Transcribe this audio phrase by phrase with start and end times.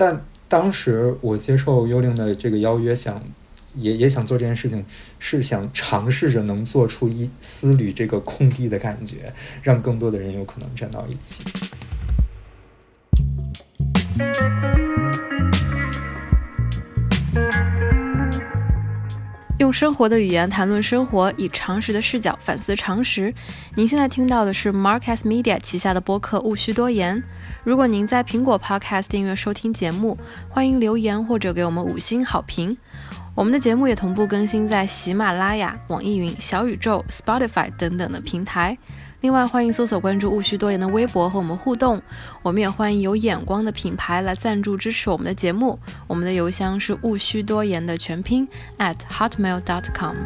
[0.00, 3.22] 但当时我接受幽灵的这个邀约，想
[3.74, 4.82] 也也想做这件事情，
[5.18, 9.30] 是想尝试着能做出一丝缕这个空地的感觉，
[9.62, 11.44] 让更多的人有可能站到一起。
[19.72, 23.32] 生活的语言谈论生活，以常识的视角反思常识。
[23.74, 27.16] 您现在听到的是 Marcus Media 旗下的播客《勿需多言》。
[27.62, 30.18] 如果您在苹果 Podcast 订阅收听节目，
[30.48, 32.76] 欢迎留言或者给我们五星好评。
[33.34, 38.76] 我们的节目也同步更新在喜马拉雅、网易云、小宇宙、Spotify 等等的平台。
[39.22, 42.00] 另外，欢迎搜索关注“勿需多言”的微博和我们互动。
[42.42, 45.78] 我们也欢迎有眼光的品牌来赞助支持我们的节目。
[46.06, 48.48] 我们的邮箱是“勿需多言”的全拼
[48.78, 50.16] at hotmail.com。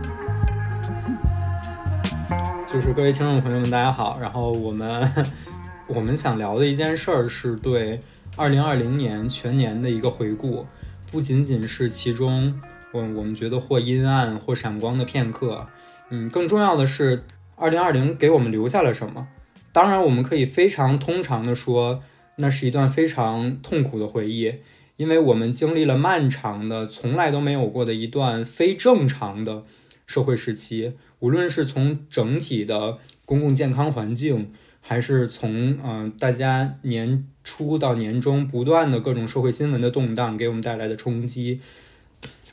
[2.64, 4.16] 就是各位听众朋友们，大家好。
[4.20, 5.10] 然后我们
[5.88, 7.98] 我们想聊的一件事儿是对
[8.36, 10.64] 二零二零年全年的一个回顾，
[11.10, 12.60] 不仅仅是其中
[12.92, 15.66] 我我们觉得或阴暗或闪光的片刻，
[16.10, 17.24] 嗯，更重要的是。
[17.64, 19.26] 二零二零给我们留下了什么？
[19.72, 22.02] 当然，我们可以非常通常的说，
[22.36, 24.56] 那是一段非常痛苦的回忆，
[24.98, 29.64] 因为我们经历了漫长的、从来都没有过的一段非正常的
[30.04, 30.92] 社会时期。
[31.20, 41.60] 无论是从整体的公共健康环境，还是从嗯大家年初到年终不断的各种社会新闻的动荡给我们带来的冲击，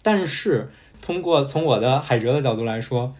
[0.01, 0.69] 但是
[1.01, 3.13] 通过从我的海哲的角度来说，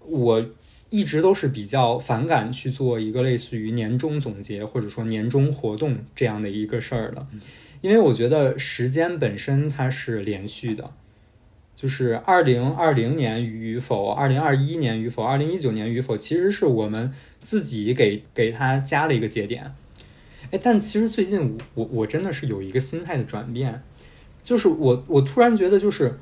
[0.00, 0.44] 我。
[0.88, 7.26] 一直都是比较反感去做一个类似于年终总结或者说年终活动这样的一个事儿的，
[7.80, 10.92] 因为我觉得时间本身它是连续的，
[11.74, 17.12] 就是二零二零年与否、二零二一年与否、二零一九年与否，其实是我们
[17.42, 19.74] 自己给给它加了一个节点。
[20.52, 23.82] 哎，但其实最近我我真的是有一个心态的转变，
[24.44, 26.20] 就是我我突然觉得，就是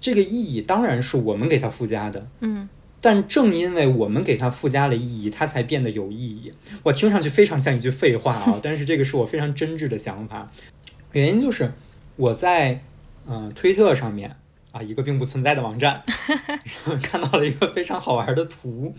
[0.00, 2.68] 这个意义当然是我们给它附加的，嗯。
[3.06, 6.52] 但正因为我们给它附加了意义，它才变得有意义。
[6.82, 10.50] 我听上去非常像一句废话啊， 但是这个是我非常真挚的想法。
[11.12, 11.72] 原因就是
[12.16, 12.80] 我在
[13.28, 14.34] 嗯推特上面
[14.72, 16.02] 啊一个并不存在的网站
[17.00, 18.92] 看到了一个非常好玩的图，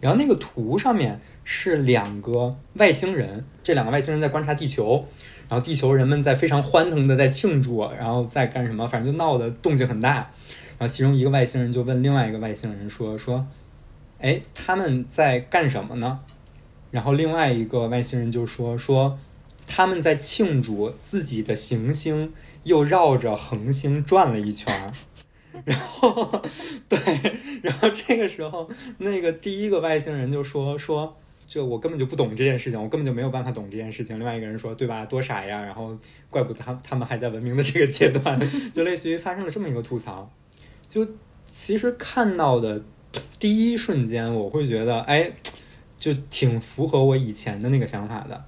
[0.00, 5.06] 然后那个图上面是两个外星人，这两个外星人在观察地球，
[5.50, 8.88] 然后地球人们在非常欢腾的在庆祝，然后在干什么？
[8.88, 10.30] 反正就闹得动静很大。
[10.78, 13.46] 然后其中一个外星人就问另外一个外星人说：“说，
[14.20, 16.20] 哎，他们在干什么呢？”
[16.90, 19.18] 然后另外一个外星人就说：“说
[19.66, 22.32] 他们在庆祝自己的行星
[22.64, 24.72] 又绕着恒星转了一圈。”
[25.64, 26.42] 然后，
[26.88, 26.98] 对，
[27.62, 28.68] 然后这个时候，
[28.98, 35.06] 那个第一个外星人就说：“说这我根本就不懂这件事情，我根本就没有办法懂这件事情。”另外一个人说：“对吧？
[35.06, 35.96] 多傻呀！”然后
[36.28, 38.38] 怪不得他他们还在文明的这个阶段，
[38.74, 40.28] 就类似于发生了这么一个吐槽。
[40.94, 41.04] 就
[41.56, 42.80] 其实看到的
[43.40, 45.32] 第一瞬间，我会觉得，哎，
[45.96, 48.44] 就挺符合我以前的那个想法的。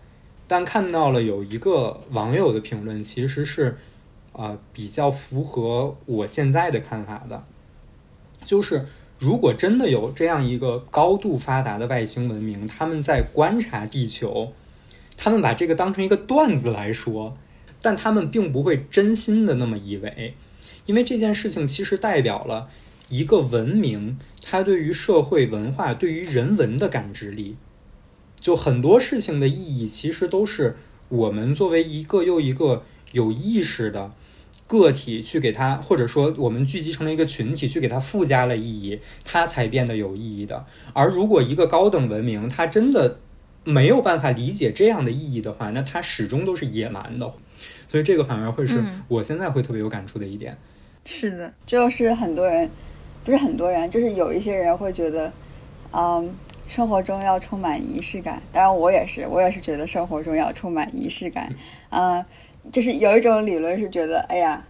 [0.47, 3.77] 但看到了有一个网友的评论，其实是
[4.31, 7.43] 啊比较符合我现在的看法的。
[8.45, 8.87] 就是
[9.19, 14.53] 如果真的有这样一个高度发达的外星文明，他们在观察地球，
[15.17, 17.37] 他们把这个当成一个段子来说，
[17.83, 20.37] 但他们并不会真心的那么以为。
[20.87, 22.69] 因为这件事情其实代表了
[23.09, 27.57] 一个文明，它对于社会文化、对于人文的感知力。
[28.39, 30.77] 就很多事情的意义，其实都是
[31.09, 34.13] 我们作为一个又一个有意识的
[34.67, 40.67] 个体去给它，或者说我们聚集成了一个群体去给它附加了意义，它才变得有意义的。
[40.93, 43.21] 而如果一个高等文明它真的
[43.65, 47.33] 没有办法理解这样的意义的话，那它始终都是野蛮的。
[47.87, 50.57] 所以这个反而会是我现在会特别有感触的一点。
[51.05, 52.69] 是的，就是很多人，
[53.23, 55.31] 不是很多人，就是有一些人会觉得，
[55.93, 56.35] 嗯，
[56.67, 58.43] 生活中要充满仪式感。
[58.51, 61.49] 当然，我也是，我也是觉得生活中要充满仪式感。
[61.91, 62.25] 嗯，
[62.73, 64.61] 就是有一种理论是觉得，哎呀，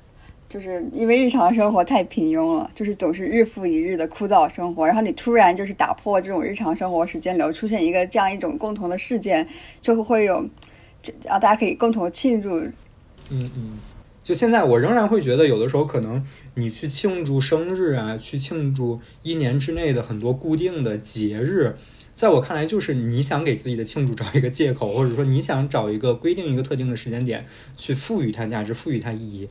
[0.47, 9.49] 就是因为日常生活太平庸了，就是总是日复一日的枯燥生活，然后你突然就是打破这种日常生活时间流，出现一个这样一种共同的事件，
[9.81, 10.47] 就会有，
[11.27, 12.63] 啊，大家可以共同庆祝。
[13.31, 13.79] 嗯嗯。
[14.23, 16.25] 就现在，我仍然会觉得，有的时候可能
[16.55, 21.77] 你去庆祝生日啊，去庆祝一年之内的很多固定的节日，
[22.13, 27.47] 在我看来，就是你想给自己的庆祝找一个借口，或者说你想找一个规定一个特定的时间点
[27.77, 29.49] 去赋予它价值、赋予它意义。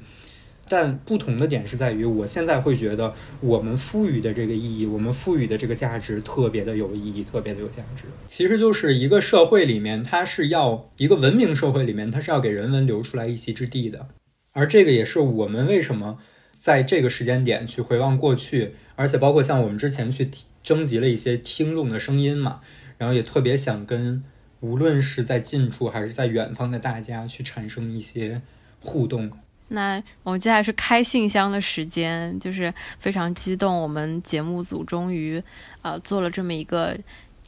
[0.68, 8.06] 但不同的点是在于，我现在会觉得我们赋予的这个意义，我们赋予的这个价值特别的有意义，特别的有价值。
[8.28, 14.08] 其实就是一个社会里面，它是要一个文明社会里面，它是要给人文留出来一席之地的。
[14.54, 16.18] 而这个也是我们为什么
[16.60, 20.30] 在这个时间点去回望过去，而且包括像我们之前去
[20.64, 22.62] 征集了一些听众的声音嘛，
[22.98, 24.24] 然后也特别想跟。
[24.62, 28.42] 无论是在近处还是在远方的大家，去产生一些
[28.80, 29.30] 互动。
[29.70, 35.42] 那我们接下来是开信箱的时间，就是非常激动，我们节目组终于
[35.82, 36.98] 呃做了这么一个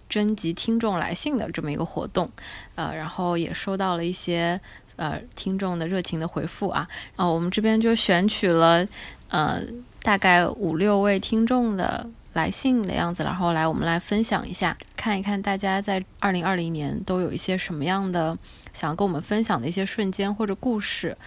[0.09, 2.29] 征集听众来信的这么一个活动，
[2.75, 4.59] 呃，然后也收到了一些
[4.95, 8.87] 呃听众的热情的回复啊，然后我们这边就选取了
[9.29, 9.61] 呃
[10.01, 12.09] 大概五六位听众的。
[12.33, 18.37] 来信的样子，然后来我们来分享一下，看一看大家在二零二零年都有一些什么样的
[18.73, 21.17] 想要跟我们分享的一些瞬间或者故事。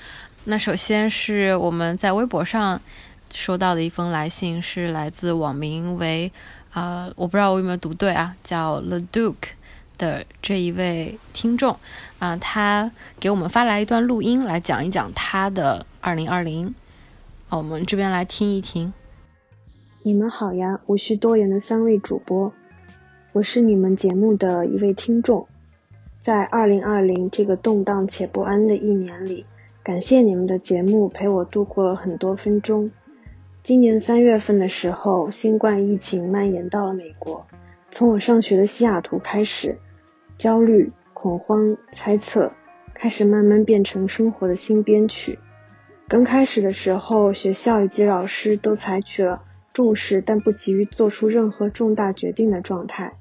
[0.44, 2.80] 那首先是我们在微博上
[3.30, 6.32] 收到的一封来信，是来自网名为
[6.72, 9.50] 啊，我不知道我有没有读对啊，叫 The Duke
[9.98, 11.76] 的这一位听众
[12.18, 12.90] 啊，他
[13.20, 16.74] 给我们发来一段录音，来讲一讲他的二零二零。
[17.50, 18.92] 我们这边来听一听。
[20.02, 22.52] 你们好呀，无需多言的三位主播，
[23.32, 25.46] 我是你们节目的一位听众。
[26.22, 29.44] 在二零二零这个动荡且不安的一年里，
[29.90, 32.92] 感谢你们的节目陪我度过了很多分钟。
[33.64, 37.44] 今年三月份的时候，新冠疫情蔓延到了美国。
[37.90, 39.78] 从我上学的西雅图开始，
[40.38, 42.52] 焦虑、恐慌、猜测
[42.94, 45.40] 开始慢慢变成生活的新编曲。
[46.06, 49.42] 刚开始的时候，学校以及老师都采取了。
[49.72, 53.14] 重视但不急于做出任何重大决定的状态。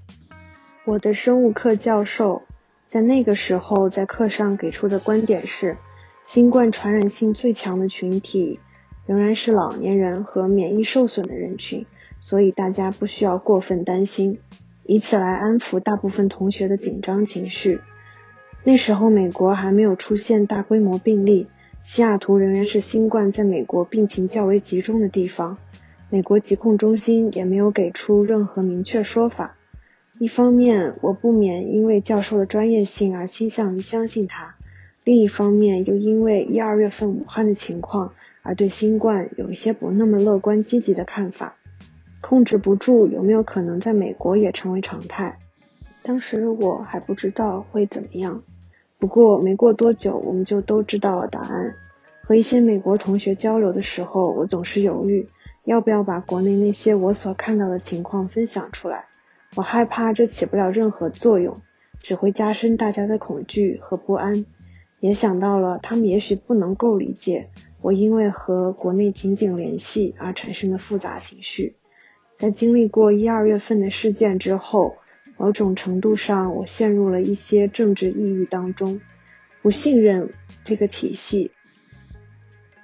[0.85, 2.43] 我的生物课教授
[2.89, 5.77] 在那个时候在课上给出的观点是：
[6.31, 8.59] 新冠传染性最强的群体
[9.07, 11.87] 仍然是老年人和免疫受损的人群，
[12.19, 14.37] 所以大家不需要过分担心，
[14.85, 17.79] 以此来安抚大部分同学的紧张情绪。
[18.63, 21.47] 那时候美国还没有出现大规模病例，
[21.83, 25.57] 西雅图仍然是新冠在美国病情较为集中的地方。
[26.11, 29.55] 美国疾控中心也没有给出任何明确说法。
[30.19, 34.58] 一方面，我不免因为教授的专业性而倾向于相信他；
[35.09, 38.13] 另一方面，又因为一二月份武汉的情况
[38.43, 41.55] 而对新冠有一些不那么乐观积极的看法。
[42.21, 45.39] 控制不住有没有可能在美国也成为常态？
[46.03, 48.43] 当时我还不知道会怎么样。
[48.99, 51.73] 不过没过多久，我们就都知道了答案。
[52.21, 55.27] 和一些美国同学交流的时候，我总是犹豫。
[55.63, 59.05] 要不要把国内那些我所看到的情况分享出来？
[59.55, 61.61] 我害怕这起不了任何作用，
[61.99, 64.45] 只会加深大家的恐惧和不安。
[64.99, 67.49] 也想到了他们也许不能够理解
[67.81, 71.75] 我因为和国内紧紧联系而产生的复杂情绪。
[72.37, 74.95] 在经历过一二月份的事件之后，
[75.37, 79.01] 某种程度上我陷入了一些政治抑郁当中，
[79.61, 81.51] 不信任这个体系。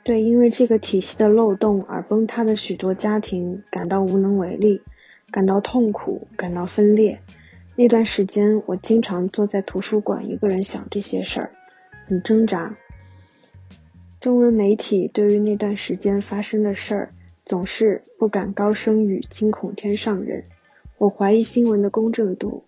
[0.03, 4.81] 对因为这个体系的漏洞而崩塌的许多家庭感到无能为力，
[5.31, 7.21] 感到痛苦，感到分裂。
[7.75, 11.51] 那段时间，我经常坐在图书馆一个人想这些事儿，
[12.05, 12.77] 很挣扎。
[14.19, 17.13] 中文媒体对于那段时间发生的事儿
[17.45, 20.45] 总是不敢高声语，惊恐天上人。
[20.97, 22.63] 我怀疑新闻的公正度，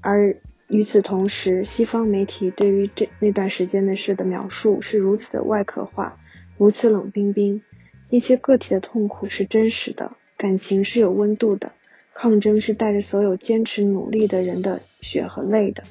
[0.00, 0.36] 而
[0.68, 6.18] 与此同时，西方媒体对于这那段时间的事的描述是如此的外壳化。
[6.56, 7.62] 如此冷冰冰，
[8.08, 11.72] 一些个体的痛苦是真实的，感情是有温度的，
[12.14, 15.82] 抗争是带着所有坚持努力的人的血和泪的，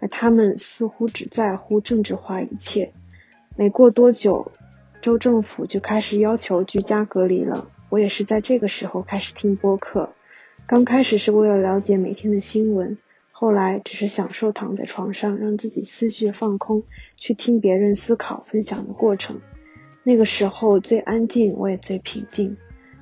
[0.00, 2.92] 而他们似乎只在乎政治化一切。
[3.56, 4.52] 没过多久，
[5.02, 7.70] 州政府就开始要求居家隔离了。
[7.88, 10.10] 我也是在这个时候开始听播客，
[10.66, 12.98] 刚开始是为了了解每天的新闻，
[13.32, 16.82] 后来只是享受躺在床上让自己思绪放空，
[17.16, 19.40] 去听别人思考分享的过程。
[20.04, 22.56] 那个时候最安静，我也最平静。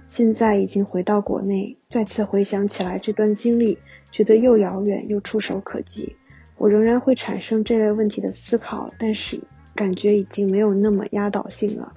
[0.08, 3.78] 现在已经回到国内，再次回想起来这段经历，
[4.12, 6.16] 觉得又遥远又触手可及。
[6.58, 9.40] 我仍然会产生这类问题的思考，但是
[9.74, 11.92] 感觉已经没有那么压倒性了。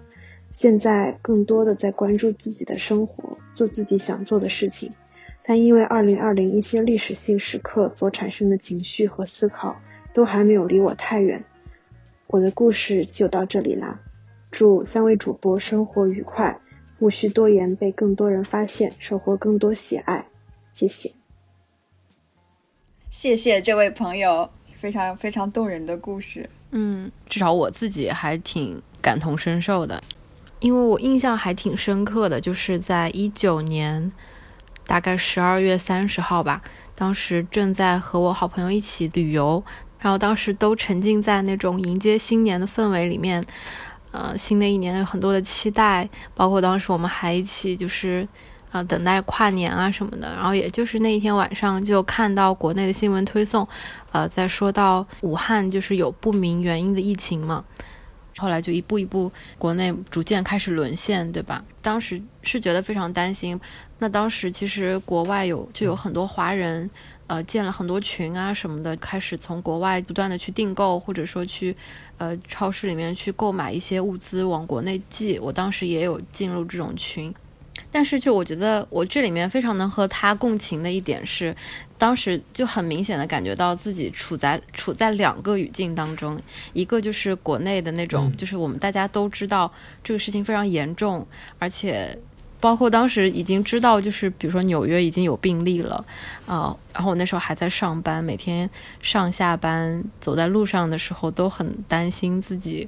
[0.51, 4.91] 现在更多的在关注自己的生活，做自己想做的事情。
[5.43, 9.79] 但因为2020一些历史性时刻所产生的情绪和思考，
[10.13, 11.43] 都还没有离我太远。
[12.27, 14.01] 我的故事就到这里啦。
[14.51, 16.59] 祝三位主播生活愉快，
[16.99, 20.25] 无需多言，被更多人发现，收获更多喜爱。
[20.73, 21.13] 谢谢，
[23.09, 26.49] 谢谢这位朋友，非常非常动人的故事。
[26.71, 30.01] 嗯，至少我自己还挺感同身受的。
[30.59, 34.11] 因为我印象还挺深刻的，就是在一九年
[34.85, 36.61] 大概十二月三十号吧，
[36.95, 39.63] 当时正在和我好朋友一起旅游，
[39.99, 43.43] 然后当时都沉浸在那种迎接新年的氛围里面，
[44.11, 48.27] 呃，新的一年有很多的期待，包括当时我们还一起就是
[48.71, 53.67] 呃等待跨年啊什么的，然后也就是那一天晚上就看到国内的新闻推送，
[54.11, 57.63] 呃，在说到武汉就是有不明原因的疫情嘛。
[58.37, 61.61] 后来就一步一步，国内逐渐开始沦陷，对吧？
[61.81, 63.59] 当时是觉得非常担心。
[63.97, 66.89] 那当时其实国外有就有很多华人，
[67.27, 71.75] 呃，建了很多群啊什么的，开始从国外不断的去订购，或者说去
[72.17, 75.37] 呃超市里面去购买一些物资往国内寄。
[75.39, 77.33] 我当时也有进入这种群。
[77.91, 81.55] 但是，就我觉得，我这里面非常能和他共情的一点是，
[81.97, 86.39] 当时就很明显的感觉到自己处在处在两个语境当中，
[86.73, 89.71] 一个就是国内的那种，就是我们大家都知道
[90.03, 91.25] 这个事情非常严重，
[91.57, 92.15] 而且
[92.59, 96.05] 包括当时已经知道，就是比如说纽约已经有病例了，
[96.45, 98.69] 啊，然后我那时候还在上班，每天
[99.01, 102.87] 上下班走在路上的时候都很担心自己，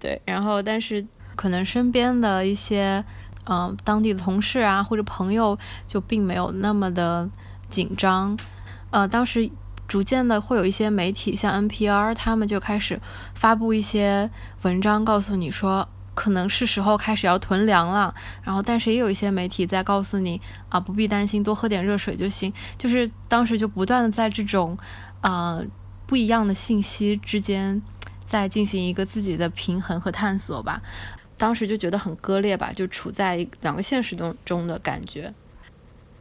[0.00, 3.04] 对，然后但是可能身边的一些。
[3.52, 7.28] 嗯，当地的同事啊，或者朋友就并没有那么的
[7.68, 8.38] 紧张。
[8.90, 9.50] 呃，当时
[9.88, 13.00] 逐渐的会有一些媒体，像 NPR，他们就开始
[13.34, 14.30] 发布一些
[14.62, 18.14] 文章，告诉你说可能是时候开始要囤粮了。
[18.44, 22.52] 然后，但是也有一些媒体在告诉你啊，不必担心，多喝点热水就行。
[22.78, 24.78] 就是当时就不断的在这种
[25.22, 25.60] 啊
[26.06, 27.82] 不一样的信息之间，
[28.26, 30.80] 在进行一个自己的平衡和探索吧。
[31.40, 35.32] 当时就觉得很割裂吧，就处在两个现实中中的感觉。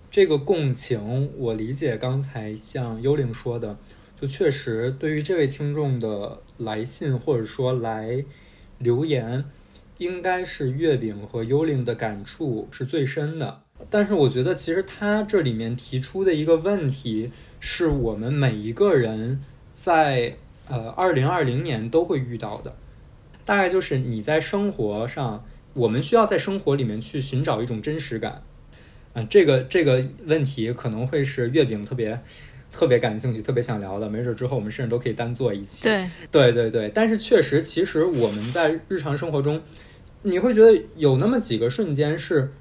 [0.10, 3.78] 这个共情，我理解刚才像幽灵说的，
[4.20, 8.24] 就确实对于这位听众的来信或者说来
[8.78, 9.44] 留言，
[9.98, 13.64] 应该是月饼和幽灵的感触是最深的。
[13.90, 19.42] 但是我觉得，其实他这里面提出的一个问题，是我们每一个人
[19.74, 20.38] 在
[20.70, 22.74] 呃二零二零年都会遇到的。
[23.50, 28.44] 大概就是你在生活上，我们需要在生活里面去寻找一种真实感。
[29.14, 32.22] 嗯，这个这个问题可能会是月饼特别
[32.72, 34.08] 特别感兴趣、特别想聊的。
[34.08, 35.86] 没准之后我们甚至都可以单做一期。
[35.86, 36.92] 对对对对。
[36.94, 39.60] 但是确实，其实我们在日常生活中，
[40.22, 42.54] 你会觉得有那么几个瞬间是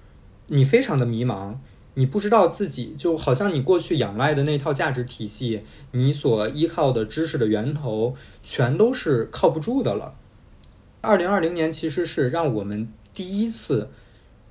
[0.46, 1.56] 你非常的迷茫，
[1.96, 5.60] 你不知道自己就好像你过去仰赖的那套价值体系，
[5.92, 10.14] 你所依靠的知识的源头，全都是靠不住的了。
[11.00, 13.88] 二零二零年其实是让我们第一次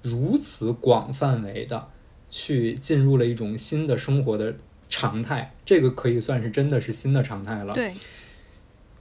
[0.02, 1.90] 如此广范围的
[2.30, 4.56] 去进入了一种新的生活的
[4.88, 7.74] 常态，这个可以算是真的是新的常态了。
[7.74, 7.94] 对，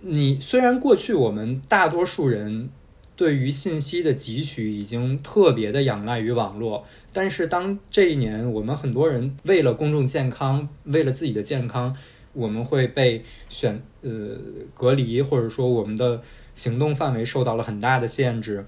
[0.00, 2.68] 你虽然过去我们大多数人
[3.14, 11.96] 对于信息的汲取已经特别的仰赖于网络，但是当这一年我们很多人为了公众健康，为了自己的健康，
[12.32, 14.36] 我们会被选呃
[14.74, 16.20] 隔离，或者说我们的。
[16.56, 18.66] 行动范围受到了很大的限制，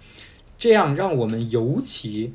[0.57, 2.33] 这样让我们尤其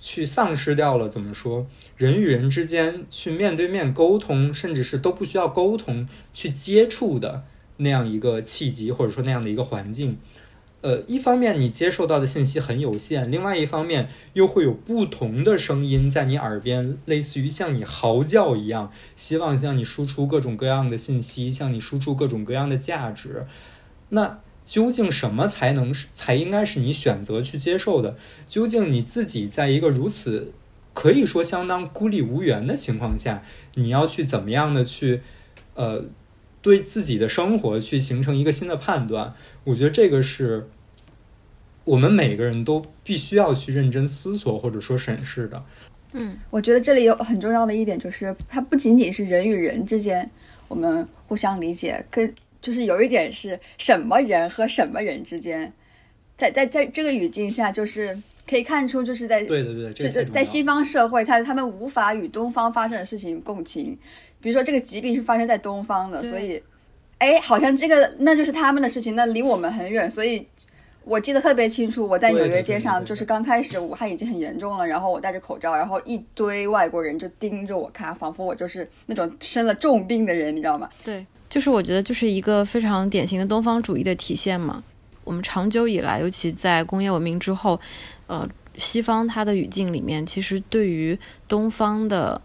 [0.00, 1.66] 去丧失掉了怎么说
[1.96, 7.44] 人与人之间去面对面沟通，甚至是都不需要沟通去接触的
[7.78, 10.18] 那样一个契机，或者说那样的一个环境。
[10.80, 23.44] 呃，一方面你接受到的信息很有限，另外一方面又会有不同的声音在你耳边，类似于像你嚎叫一样，希望向你输出各种各样的信息，向你输出各种各样的价值。
[24.10, 24.38] 那。
[24.68, 28.18] 究竟什么才能是才应该是你选择去接受的？
[28.46, 30.52] 究竟你自己在一个如此
[30.92, 33.42] 可以说相当孤立无援的情况下，
[33.76, 35.22] 你要去怎么样的去
[35.74, 36.04] 呃
[36.60, 39.32] 对自己的生活去形成一个新的判断？
[39.64, 40.68] 我觉得这个是
[41.84, 45.64] 我们每个人都必须要去认真思索或者说审视的。
[46.12, 50.30] 嗯，我觉得这里有很重要的一点就是，它不仅仅是人与人之间
[50.68, 55.72] 我们互相理解，跟就是有一点是什么人和什么人之间，
[56.36, 58.16] 在在在这个语境下，就是
[58.48, 63.96] 可以看出，就是在对对对，这在西方社会，他他们无法与东方发生的事情共情。
[64.40, 66.62] 比如说，这个疾病是发生在东方的，所以，
[67.18, 70.08] 哎，好像这个那就是他们的事情，那离我们很远。
[70.08, 70.46] 所以
[71.02, 80.88] 我记得特别清楚，我在纽约街上，就是刚开始武汉已经很严重了，然后我戴着口罩，然后一堆外国人就盯着我看，仿佛我就是那种生了重病的人，你知道吗？
[81.04, 81.26] 对。
[81.48, 84.82] 就是我觉得就是一个非常典型的东方主义的体现嘛。
[85.24, 87.78] 我们长久以来，尤其在工业文明之后，
[88.26, 92.40] 呃，西方它的语境里面，其实对于东方的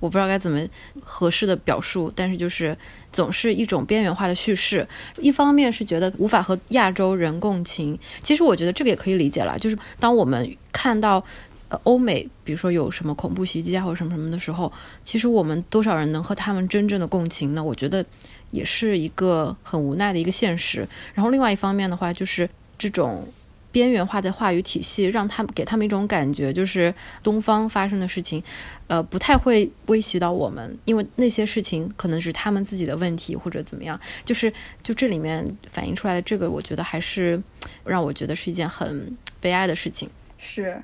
[0.00, 0.60] 我不知道该怎么
[1.00, 2.76] 合适的表述，但是就是
[3.12, 4.86] 总是一种边缘化的叙事。
[5.20, 9.56] 一方面是觉得无法和亚洲人共情，其实我觉得这个也可以理解了。
[9.58, 11.22] 就是当我们看到
[11.68, 14.72] 呃欧美，比如说有什么恐怖袭击啊或者什么什么的时候，
[15.04, 17.62] 其实我们多少人能和他们真正的共情呢？
[17.62, 18.04] 我觉得
[18.50, 20.86] 也是一个很无奈的一个现实。
[21.14, 22.48] 然后另外一方面的话，就是
[22.78, 23.26] 这种。
[23.72, 28.42] 边缘化的话语体系，让他们给他们一种感觉，就是东方发生的事情，
[28.86, 34.00] 呃，不太会威胁到我们，因为那些事情可能是他们自己的问题或者怎么样。
[34.24, 34.50] 就是
[34.82, 37.38] 就这里面反映出来的这个，我觉得还是
[37.84, 40.08] 让我觉得是一件很悲哀的事情。
[40.38, 40.82] 是，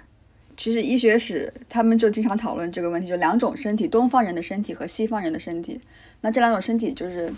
[0.56, 5.80] 其实医学史他们就经常讨论这个问题，就两种身体，东方人的身体和西方人的身体。
[6.20, 7.32] 那这两种身体就是。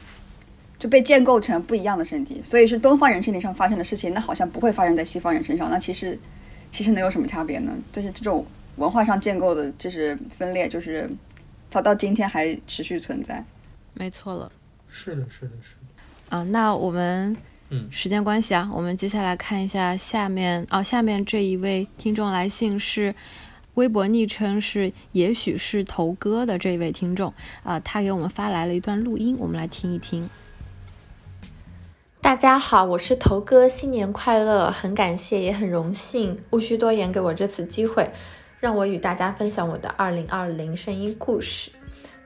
[0.76, 5.70] 就被建构成不一样的身体，所以是东方人身体上发生的事情，那好像不会发生在西方人身上。
[5.70, 6.18] 那其实，
[6.70, 7.72] 其实能有什么差别呢？
[7.90, 8.44] 就是这种
[8.76, 11.08] 文化上建构的，就是分裂，就是
[11.70, 13.42] 它到今天还持续存在。
[13.94, 14.52] 没错了，
[14.88, 16.36] 是的，是的，是的。
[16.36, 17.34] 啊，那我们
[17.74, 23.12] 嗯，时间关系啊，我们接下来看一下下面哦，下面这一位听众来信是
[23.74, 30.30] 微博昵称是也许是头哥的这一位听众啊，他给我们发来了一段录音，我们来听一听。
[32.20, 34.70] 大家好，我是头哥，新年快乐！
[34.70, 38.12] 很感谢，也很荣幸，无需多言给我这次机会，
[38.60, 41.72] 让我与大家分享我的二零二零声音故事。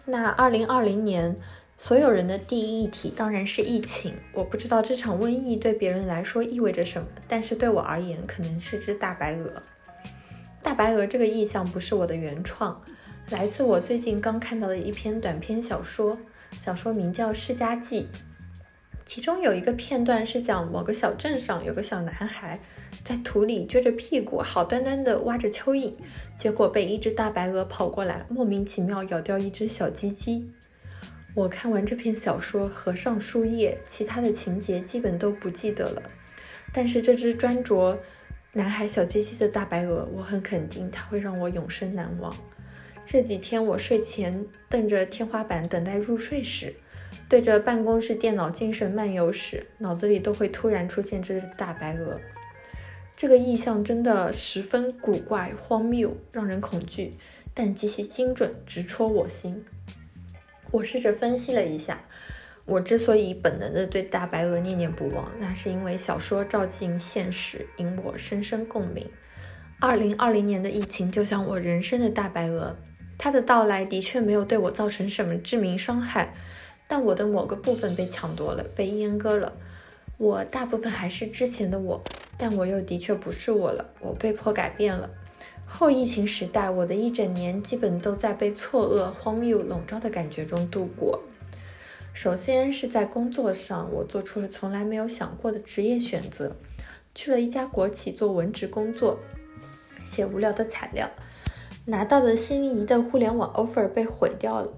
[0.04, 1.34] 那二零二零年，
[1.80, 4.12] 所有人的第一议题当然是疫情。
[4.32, 9.62] 我不知道这场瘟疫对别人来说意味着什么，但是对我而言，可能是只大白鹅。
[10.60, 12.82] 大白鹅这个意象不是我的原创，
[13.30, 16.18] 来自我最近刚看到的一篇短篇小说，
[16.56, 18.02] 小说名叫《世家记》。
[19.06, 22.60] 其中有一个片段是讲某个小镇上有个小男孩
[23.04, 25.94] 在土里撅着屁股，好端端的挖着蚯蚓，
[26.36, 30.50] 结果被一只大白鹅跑过来，莫名其妙咬掉一只小鸡鸡。
[31.38, 36.02] 我看完这篇小说，合上书页，其他的情节基本都不记得了。
[36.72, 37.96] 但是这只专啄
[38.54, 42.34] 男孩小鸡鸡的大白鹅，我很肯定它会让我永生难忘。
[43.04, 46.74] 这几天我睡前瞪着天花板等待入睡时。
[47.28, 52.20] 对着办公室电脑精神漫游时，脑子里都会突然出现这只大白鹅。
[53.16, 57.14] 这个意象真的十分古怪、荒谬，让人恐惧，
[57.54, 59.64] 但极其精准，直戳我心。
[60.70, 62.04] 我试着分析了一下，
[62.64, 69.08] 我之所以本能的对大白鹅念念不忘，那是因为小说照进现实，引我深深共鸣。
[69.80, 72.76] 二零二零年的疫情就像我人生的大白鹅，
[73.16, 76.34] 它的到来的确没有对我造成什么致命伤害。
[76.90, 79.52] 但我的某个部分被抢夺了，被阉割了。
[80.16, 82.02] 我大部分还是之前的我，
[82.36, 83.90] 但我又的确不是我了。
[84.00, 85.10] 我被迫改变了。
[85.70, 91.20] 后疫情时代，我的一整年基本都在被错愕、荒谬笼罩的感觉中度过。
[92.14, 96.56] 首先是在工作上，我做出了从来没有想过的职业选择，
[97.14, 99.20] 去了一家国企做文职工作，
[100.04, 101.10] 写无聊的材料。
[101.84, 104.72] 拿到的心仪的互联网 offer 被毁掉了。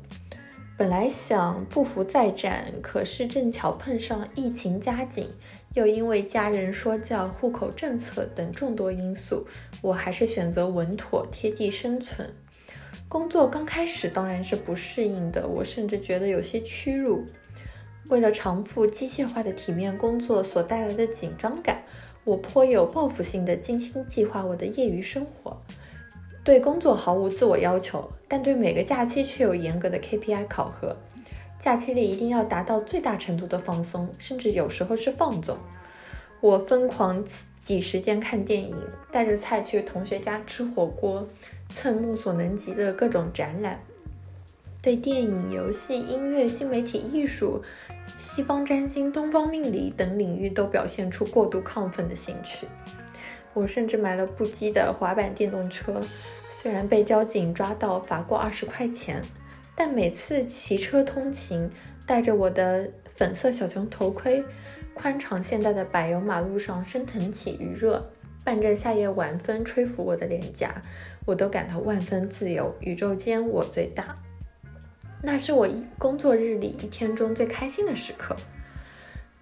[0.76, 5.30] 本来想不服再战，可是正巧碰上疫情加紧，
[5.74, 9.46] 又因为家人说教、户口政策等众多因素，
[9.80, 12.28] 我还是选择稳妥、贴地生存。
[13.08, 17.24] 工作刚开始当然是不适应的，我甚至觉得有些屈辱。
[18.08, 21.84] 为了偿付机械化的体面工作所带来的紧张感，
[22.24, 25.56] 我颇有报复性的精心计划我的业余生活。
[26.42, 30.96] 对工作毫无自我要求，但对每个假期却有严格的 KPI 考核。
[31.60, 35.58] 假期里一定要达到最大程度的放松，甚至有时候是放纵。
[36.40, 37.22] 我疯狂
[37.60, 38.74] 挤时间看电影，
[39.12, 41.28] 带着菜去同学家吃火锅，
[41.68, 43.78] 蹭目所能及的各种展览。
[44.80, 47.62] 对电影、游戏、音乐、新媒体艺术、
[48.16, 52.66] 西方占星、东方命理等领域都表现出过度亢奋的兴趣。
[53.52, 56.00] 我甚至买了不羁的滑板电动车，
[56.48, 59.22] 虽然被交警抓到罚过二十块钱，
[59.82, 61.70] 但每次骑车通勤，
[62.04, 64.44] 戴着我的粉色小熊头盔，
[64.92, 68.10] 宽敞现代的柏油马路上升腾起余热，
[68.44, 70.82] 伴着夏夜晚风吹拂我的脸颊，
[71.24, 74.18] 我都感到万分自由，宇宙间我最大。
[75.22, 78.36] 那是我一工作日里一天中最开心的时刻。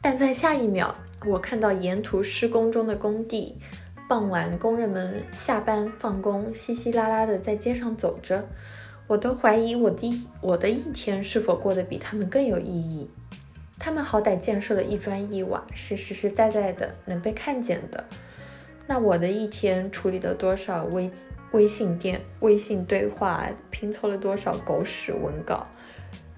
[0.01, 0.95] 但在下一秒，
[1.27, 3.59] 我看到沿途施工中的工地。
[4.09, 8.49] 傍晚，工人们下班放工，稀稀拉拉的在街上走着，
[9.09, 13.11] 我都怀疑我的我的一天是否过得比他们更有意义。
[13.79, 18.05] 他们好歹建设了一砖一瓦，是实实在在的能被看见的。
[18.87, 21.11] 那我的一天处理了多少微
[21.53, 25.67] 微信电、微信对话，拼凑了多少狗屎文稿？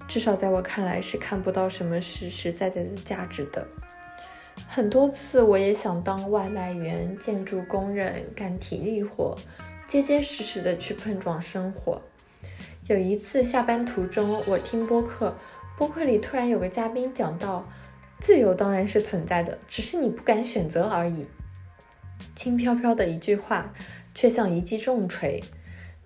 [0.07, 3.67] 至少在我看来是看不到什么实实在在的价值的。
[4.67, 9.37] 很多次我也想当外卖员、建筑工人，干体力活，
[9.87, 12.01] 结结实实的去碰撞生活。
[12.87, 15.37] 有一次下班途中，我听播客，
[15.77, 17.69] 播客里突然有个嘉宾讲到，
[18.19, 21.27] 自由当然是存在的，只是你不敢选择而已。
[22.35, 23.71] 轻飘飘的一句话，
[24.15, 25.41] 却像一记重锤。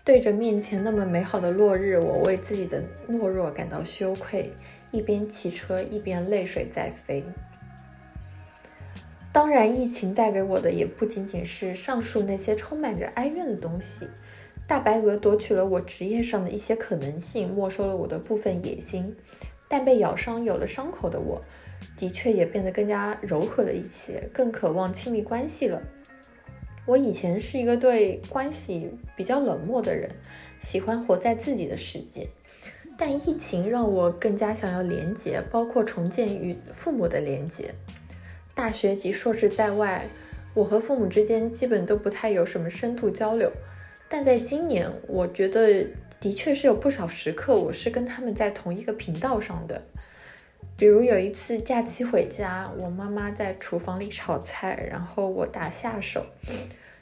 [0.03, 4.53] 对着面前那么美好的落日，我为自己的懦弱感到羞愧，
[4.91, 7.23] 一边骑车一边泪水在飞。
[9.31, 14.07] 当然，疫情带给我的也不仅仅是上述那些充满着哀怨的东西。
[14.67, 19.15] 大白鹅夺取了我职业上的一些可能性，没收了我的部分野心。
[19.67, 21.41] 但被咬伤有了伤口的我，
[21.97, 25.81] 的确也变得更加柔和了一些，更渴望亲密关系了。
[26.85, 30.09] 我以前是一个对关系比较冷漠的人，
[30.59, 32.29] 喜欢活在自己的世界。
[32.95, 37.73] 但疫情让我更加想要连接，包括重建与父母的连接。
[38.53, 40.07] 大学及硕士在外，
[40.53, 43.51] 我和父母之间基本都不太有什么深度交流。
[44.07, 45.85] 但在今年，我觉得
[46.19, 49.83] 的确是有不少时刻，我是跟他们在同一个频道上的。
[50.77, 56.25] 比如有一次假期回家，我妈妈在厨房里炒菜，然后我打下手。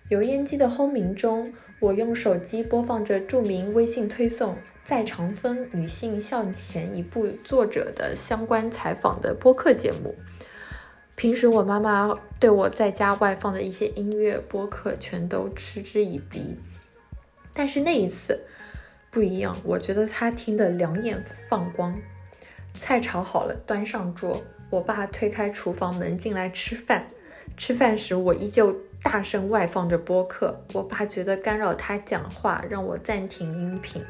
[0.10, 10.14] 油烟机的轰鸣中，我用手机播放着著名微信推送《在长风女性向前一步》作者的相关采访的播客节目。
[11.16, 16.58] 平时我妈妈对我在家外放的一些音乐播客全都嗤之以鼻，
[17.54, 18.44] 但是那一次
[19.12, 21.96] 不一样，我觉得他听得两眼放光。
[22.76, 24.44] 菜炒好了，端上桌。
[24.72, 27.06] 我爸推开厨房门进来吃饭。
[27.56, 30.66] 吃饭时，我依旧大声外放着播客。
[30.74, 34.04] 我爸觉得干扰他讲话，让我暂停音频。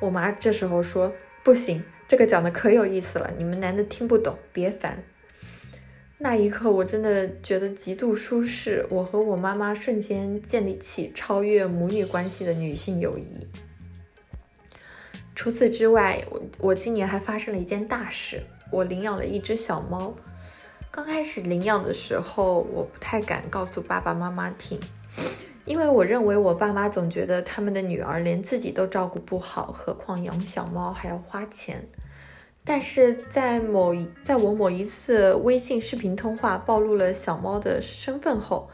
[0.00, 1.12] 我妈这时候说
[1.44, 5.04] ：“不行，这个讲的可有意思了，你们男的听不懂，别烦。”
[6.20, 8.84] 那一刻，我真的觉得极度舒适。
[8.90, 13.46] 我和我妈妈瞬间建立起超越母女关系的女性友谊。
[15.36, 20.12] 除此之外，我我今年还发生了一件大事，我领养了一只小猫。
[20.90, 24.80] 刚开始领养的时候，我不太敢告诉爸爸妈妈听，
[25.64, 31.88] 因为我认为我爸妈总觉得他们的女儿连自己都照顾不好，何况养小猫还要花钱。
[32.68, 38.68] 但是在某一，在我某一次微信视频通话暴露了小猫的身份后，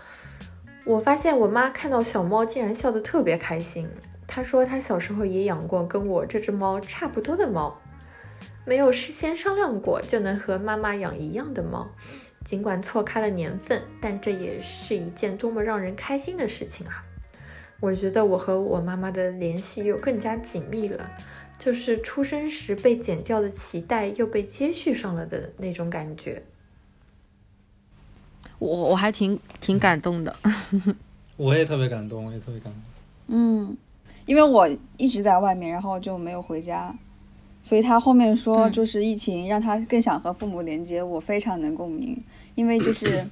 [0.84, 3.88] 我发现我妈看到小猫竟然笑得特别开心。
[4.26, 7.80] 她说她小时候也养过跟我这只猫差不多的猫，
[8.64, 11.88] 没有事先商量过就能和妈妈养一样的猫，
[12.44, 17.04] 尽管错开了年份，但这也是一件多么让人开心的事情啊！
[17.78, 21.08] 我觉得我和我妈妈的联系又更加紧密了，
[21.64, 26.42] 就是出生时被剪掉的脐带又被接续上了的那种感觉。
[28.58, 30.36] 我我还挺挺感动的，
[31.38, 32.82] 我也特别感动，我也特别感动。
[33.28, 33.74] 嗯。
[34.26, 36.94] 因为我一直在外面，然后就没有回家，
[37.62, 42.22] 所以他后面说就是疫情让他更想和父母连接，我非常能共鸣。
[42.54, 43.24] 因为就是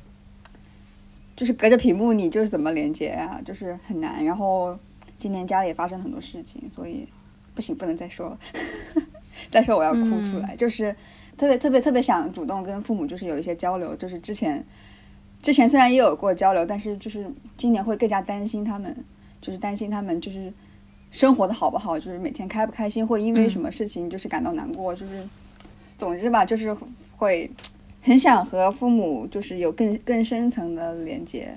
[1.37, 4.25] 就是隔着屏幕，你就是怎么连接啊，就是很难。
[4.25, 4.79] 然后
[5.19, 7.07] 今年家里也发生很多事情，所以
[7.55, 8.39] 不行，不能再说了，
[9.51, 10.55] 再说我要哭出来。
[10.57, 10.95] 就是
[11.37, 14.65] 特别特别特别想主动跟父母就是有一些交流，就是之前
[15.43, 18.95] 之前虽然也有过交流，但是就是今年会更加担心他们，
[19.41, 20.53] 就是担心他们就是。
[21.15, 25.23] 生活的好不好，就是每天开不开心，或因为什么事情就是感到难过，就是，
[25.99, 26.75] 总之吧，就是
[27.19, 27.51] 会
[28.01, 31.55] 很想和父母就是有更更深层的连接。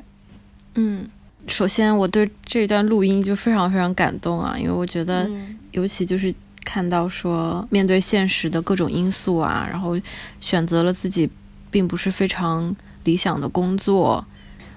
[0.74, 1.10] 嗯，
[1.48, 5.30] 首先我对这一段录音就非常非常感动啊，因为我觉得，
[5.72, 10.00] 尤其就是看到说面对现实的各种因素啊，然后
[10.40, 11.30] 选择了自己
[11.70, 14.26] 并不是非常理想的工作，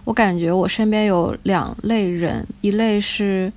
[0.04, 3.52] 我感觉我身边有两类人，一类是。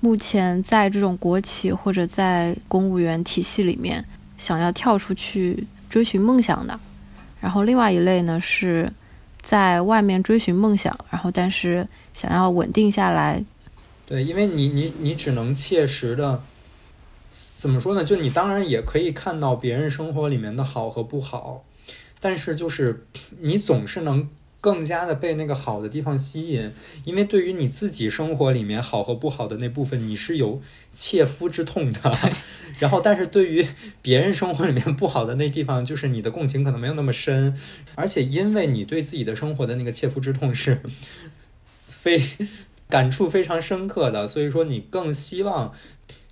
[0.00, 4.04] 目前在这种国企或者在公务员体系里面，
[4.36, 6.78] 想要跳出去追寻梦想的，
[7.40, 8.92] 然后另外一类呢是
[9.48, 13.42] 在外面追寻梦想，然后但是想要稳定下来。
[14.04, 16.42] 对，因为你你你只能切实的，
[17.56, 18.04] 怎么说呢？
[18.04, 21.64] 就你当然也可以看到别人生活里面的好和不好，
[22.20, 23.06] 但是就是
[23.40, 24.28] 你总是能。
[24.60, 26.72] 更加的被那个好的地方吸引，
[27.04, 30.60] 因为对于你自己生活里面好和不好的那部分，你是有
[30.92, 32.00] 切肤之痛的。
[32.80, 33.66] 然后，但是对于
[34.02, 37.56] 别人生活里面不好的那地方，就是你的共情可能没有那么深。
[37.94, 40.80] 而且，因为你对自己的生活的那个切肤之痛是
[41.64, 42.20] 非
[42.88, 45.72] 感触非常深刻的，所以说你更希望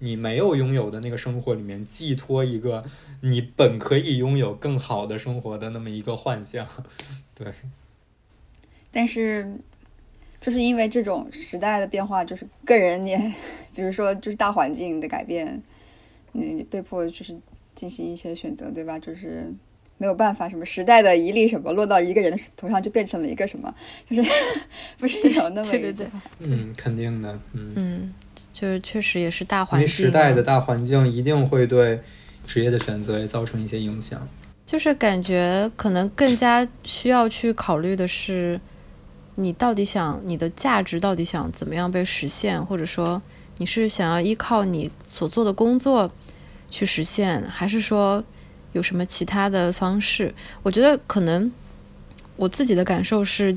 [0.01, 2.85] 你没有拥有的那个生活里面寄托一个
[3.23, 6.67] 你本可以拥有更好的生活的那么一个幻象，
[7.35, 7.47] 对。
[8.97, 9.47] 但是，
[10.41, 13.19] 就是因为这种时代的变化，就是个人也，
[13.75, 15.63] 比如说就是大环境的改变，
[16.33, 17.37] 你被迫就是
[17.75, 18.99] 进行一些选择，对吧？
[18.99, 19.53] 就是
[19.99, 23.75] 没有办法，什么时代的一粒什么落到一个人的头上，就变成了一个什么，
[24.09, 24.33] 就是
[24.97, 26.07] 不是有那么对对对，
[26.39, 28.15] 嗯，肯定的，嗯嗯，
[28.51, 32.01] 就是确实也是大环境，时代的大环境一定会对
[32.47, 34.27] 职业的选择也造成一些影响，
[34.65, 38.59] 就是感觉可能更加需要去考虑的是。
[39.37, 43.23] 你到底想你的价值到底想怎么样被实现，或者说
[43.59, 46.11] 你是想要依靠你所做的工作
[46.71, 48.25] 去实现，还是说
[48.73, 50.35] 有什么其他的方式？
[50.63, 51.51] 我觉得可能
[52.37, 53.57] 我自己的感受是，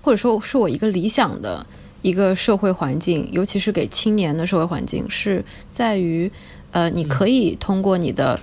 [0.00, 1.66] 或者说是我一个理想的
[2.02, 6.30] 一个社会环境，尤其是给青年的社会环境，是在于
[6.70, 8.38] 呃，你可以通过你的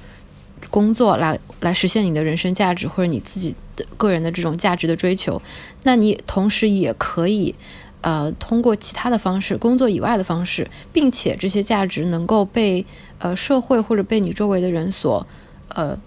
[0.69, 3.55] 工作来来实现你的人生价值，或者你自己。
[3.75, 5.41] 的个人的这种价值的追求，
[5.81, 7.55] 那你同时也可以，
[8.01, 12.85] 呃，通过其他的方式，工作以外的方式，并且这些价值能够被
[13.17, 15.25] 呃社会或者被你周围的人所
[15.69, 15.97] 呃，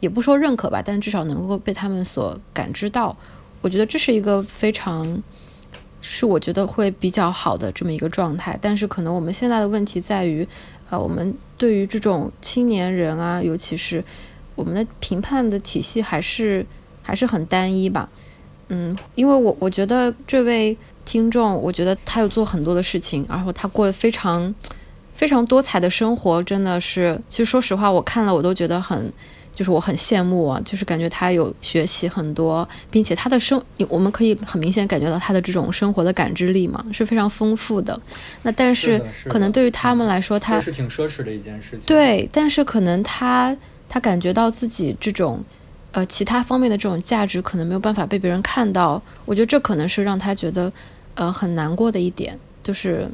[0.00, 3.16] 也不说认可吧，但至少能够被他们所感知到。
[3.60, 5.22] 我觉得这是一个非常
[6.00, 8.58] 是我觉得会比较好的这么一个状态。
[8.60, 10.44] 但是可能我们现在的问题在于，
[10.90, 14.02] 呃，我们对于这种青年人啊，尤其是
[14.54, 16.64] 我们的评判的体系还是。
[17.00, 18.06] 还是很单一吧，
[18.68, 24.54] 嗯，因为我我觉得这位听众，我觉得他有做很多的事情，然后他过得非常
[25.14, 29.10] 非常多彩的生活，真的是，其实说实话，我看了我都觉得很，
[29.58, 38.00] 就是我很羡慕啊，就是感觉他有学习很多，并且他的生，我们可以很明显感觉到他的这种生活的感知力嘛，是非常丰富的。
[38.42, 41.80] 那但是可能对于他们来说，他是挺奢侈的一件事情。
[41.84, 43.56] 对，但是可能他
[43.88, 45.42] 他感觉到自己这种。
[45.90, 50.70] 呃，其他方面的这种价值可能没有办法被别人看到，我觉得这可能是让他觉得
[51.14, 52.38] 呃很难过的一点。
[52.62, 53.08] 就是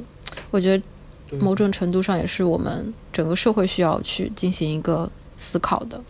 [0.50, 6.02] 我觉得某种程度上也是我们整个社会需要去进行一个思考的。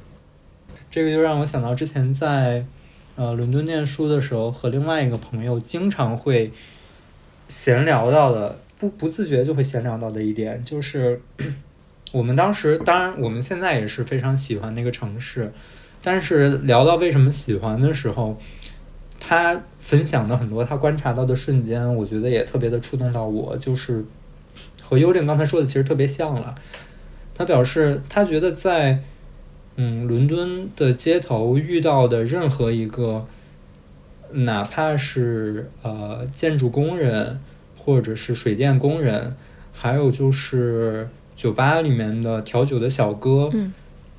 [0.94, 2.64] 这个就让我想到之前在
[3.16, 6.52] 呃伦敦念书的时候，和另外一个朋友经常会
[7.48, 11.20] 闲聊到的，不不自觉就会闲聊到的一点，就是
[12.14, 15.52] 我们当时，当然我们现在也是非常喜欢那个城市。
[16.00, 18.38] 但是聊到为什么喜欢的时候，
[19.18, 24.04] 他分享的很多他观察到的瞬间，我觉得也特别的触动到我，就是
[24.80, 26.54] 和幽灵刚才说的其实特别像了。
[27.34, 29.02] 他表示他觉得在
[29.76, 33.26] 嗯伦敦的街头遇到的任何一个，
[34.30, 37.40] 哪怕是呃建筑工人，
[37.76, 39.36] 或者是水电工人，
[39.72, 43.72] 还有就是酒吧里面的调酒的小哥，嗯。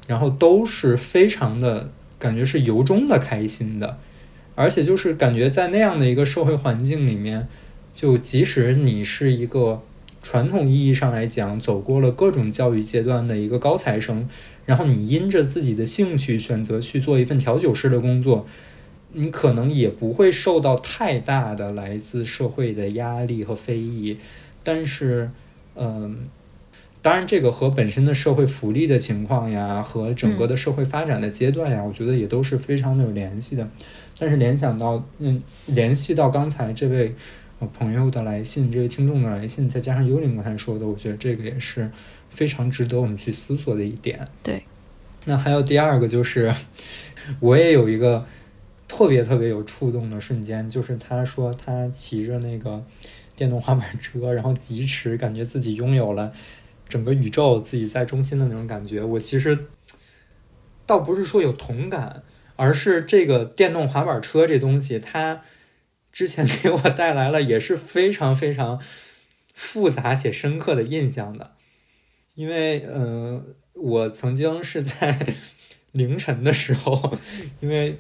[0.08, 1.90] 然后都是非常的
[2.20, 3.98] 感觉是由衷的开心的，
[4.54, 7.48] 而且就是感觉在那样的一个社会环境里面，
[7.96, 9.82] 就即使你是一个
[10.22, 14.30] 传统意义上来讲走过了各种教育阶段的一个高材生，
[14.66, 18.46] 然后你因着自己的兴趣选择去做一份调酒师的工作，
[19.14, 24.18] 你可能也不会受到太大的来自社会的压力和非议，
[24.64, 25.32] 但是，
[25.76, 26.28] 嗯。
[27.02, 33.70] 当然，这个和本身的社会福利的情况呀，和整个的社会发展的阶段呀，我觉得也都是非常的有联系的。
[34.18, 37.14] 但是联想到，嗯，联系到刚才这位
[37.68, 41.92] 朋友的来信，这位听众的来信，再加上幽灵刚才说的，我觉得这个也是
[42.30, 44.28] 非常值得我们去思索的一点。
[44.44, 44.64] 对。
[45.26, 46.54] 那还有第二个，就是
[47.40, 48.26] 我也有一个
[48.88, 52.84] 特别特别有触动的瞬间，就是他说他骑着那个
[53.36, 56.32] 电动滑板车，然后疾驰，感觉自己拥有了。
[56.88, 59.58] 整个宇宙自己在中心的那种感觉，我其实
[60.86, 62.22] 倒不是说有同感，
[62.56, 65.42] 而是这个电动滑板车这东西，它
[66.16, 68.82] 之前给我带来了也是非常非常
[69.54, 71.52] 复杂且深刻的印象的。
[72.34, 75.36] 因为，嗯，我曾经是在
[75.92, 77.18] 凌晨的时候，
[77.60, 77.98] 因为。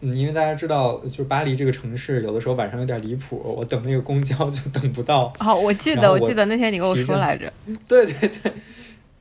[0.00, 3.36] 嗯，因为大家知道，就是巴黎这个城市，有的时候晚上有点离谱。
[3.58, 5.34] 我等那个公交就等不到。
[5.40, 7.52] 哦，我记得，我记得那天你跟我说来着。
[7.88, 8.52] 对对对。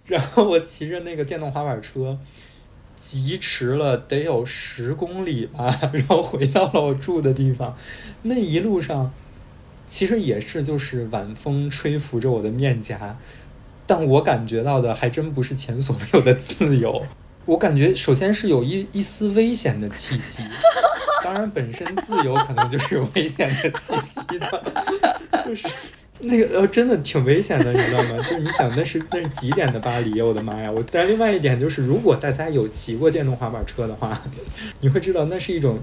[0.06, 2.16] 然后我骑着那个电动滑板车，
[3.00, 7.76] 疾驰了得有十公里吧， 然后回到了我住的地方。
[8.24, 9.14] 那一路上，
[9.90, 13.18] 其实也是就是晚风吹拂着我的面颊，
[13.86, 17.06] 但我感觉到的还真不是前所未有的自由。
[17.46, 20.44] 我感觉首先是有一一丝危险的气息，
[21.24, 24.64] 当然，本身自由可能就是有危险的气息的，
[25.46, 25.66] 就是
[26.20, 28.18] 那个呃，真的挺危险的，你知道吗？
[28.18, 30.22] 就是你想，那是那是几点的巴黎？
[30.22, 30.72] 我的妈呀！
[30.72, 34.22] 我但另外一点就是，如果大家有骑过电动滑板车的话，
[34.82, 35.80] 你会知道那是一种。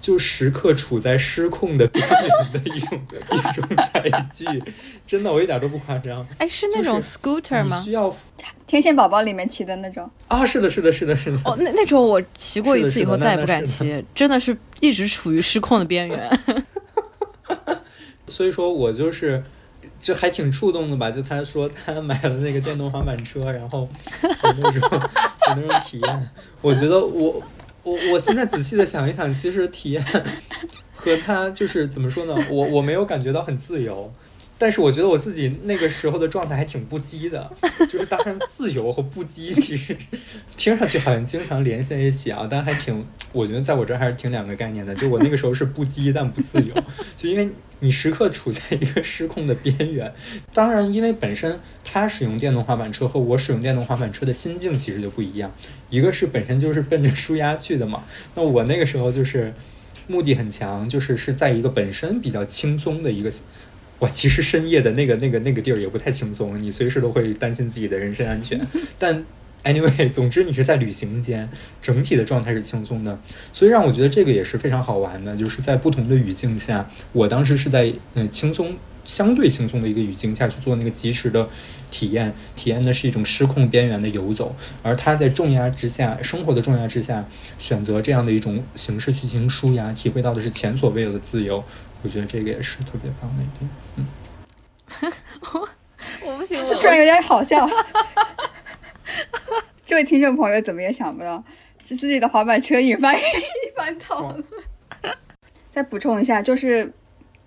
[0.00, 3.00] 就时刻处在失控的边缘的一种
[3.32, 4.44] 一种载具，
[5.06, 6.26] 真的，我一点都不夸张。
[6.36, 7.80] 哎，是那种 scooter 吗？
[7.82, 8.14] 需要
[8.66, 10.44] 天线宝宝里面骑的那种啊？
[10.44, 11.38] 是的，是的，是的，是的。
[11.46, 16.40] 哦，那那种我骑过一次以后再也不敢骑，真的是一直处于失控的边缘。
[18.28, 19.42] 所以说我就是，
[20.04, 21.10] 就还挺触动的吧？
[21.10, 23.88] 就他说他买了那个电动滑板车，然后
[24.22, 27.42] 有那种有那种体验，我觉得我。
[27.86, 30.02] 我我现在仔细的想一想，其实体验
[30.94, 32.34] 和他就是怎么说呢？
[32.50, 34.10] 我我没有感觉到很自由。
[34.56, 37.50] 但是我觉得我自己那个时候的状态还挺不羁的，
[37.90, 39.96] 就是当然自由和不羁其实
[40.56, 44.94] 听上去好像经常连在一起啊，但还挺，我觉得在我这儿还是挺两个概念的。
[44.94, 46.74] 就我那个时候是不羁但不自由，
[47.16, 47.48] 就因为
[47.80, 50.10] 你时刻处在一个失控的边缘。
[50.54, 55.52] 当然，因为本身他使用电动滑板车和我使用电动滑板车的心境其实就不一样，
[55.90, 58.04] 一个是本身就是奔着舒压去的嘛，
[58.36, 59.52] 那我那个时候就是
[60.06, 63.30] 目的很强，就是是在一个本身比较轻松的一个。
[64.00, 68.60] 哇，其实深夜的那个、那个、那个地儿也不太轻松，你随时都会担心自己的人身安全。
[68.98, 69.24] 但
[69.62, 71.48] anyway， 总之你是在旅行间，
[71.80, 73.18] 整体的状态是轻松的，
[73.52, 75.36] 所以让我觉得这个也是非常好玩的。
[75.36, 81.48] 就是在不同的语境下，我当时是在嗯轻松、相对轻松的一个语境下去做那个及时的
[81.90, 87.26] 体验，体验的是一种失控边缘的游走，而他在重压之下、生活的重压之下，
[87.58, 91.62] 选择这样的一种形式去进行舒压，体会到的是前所未有的自由。
[92.04, 94.06] 我觉得这个也是特别棒的一点，嗯，
[95.40, 95.68] 我
[96.30, 97.66] 我不行， 突然有点好笑。
[99.82, 101.42] 这位听众朋友怎么也想不到，
[101.82, 103.20] 是自己的滑板车引发一
[103.74, 104.44] 番讨论。
[105.70, 106.92] 再补充一下，就是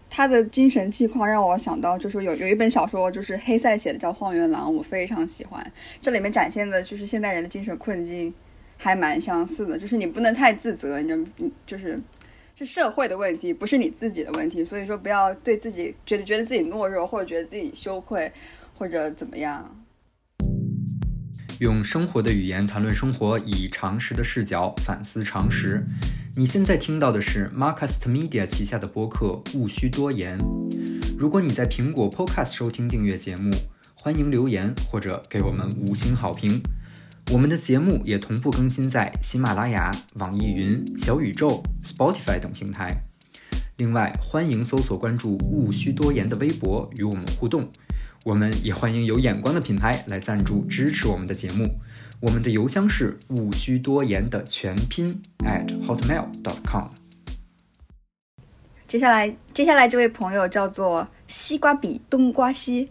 [0.10, 5.72] 他的精神气况让我想到，就是有有一本小说，就是黑塞写的，叫《荒原狼》，我非常喜欢。
[6.02, 8.34] 这里面展现的就是现代人的精神困境，
[8.76, 9.78] 还蛮相似的。
[9.78, 11.16] 就是你不能太自责，你就
[11.68, 12.02] 就是。
[12.58, 18.34] 是社会的问题，不是你自己的问题，所以说不要对自己觉得觉得自己懦弱，或者觉得自己羞愧，
[18.74, 19.86] 或者怎么样。
[21.60, 25.86] 用生活的语言谈论生活，以常识的视角反思常识。
[26.36, 30.40] 你现在听到的是 Marcast Media 旗下的播客《勿需多言》。
[31.16, 33.54] 如果你在苹果 Podcast 收听订阅节目，
[33.94, 36.60] 欢迎留言或者给我们五星好评。
[37.30, 43.04] 我们的节目也同步更新在喜马拉雅、网易云、小宇宙、Spotify 等平台。
[43.76, 47.70] 另外，欢迎搜索关注“勿需多言”的微博与我们互动。
[48.24, 51.78] 我们也欢迎有眼光的品牌来赞助支持我们的节目。
[52.22, 56.88] 我们的邮箱是“勿需多言”的全拼 at hotmail.com。
[58.88, 62.90] 接下来，接下来这位朋友叫做西瓜比冬瓜西。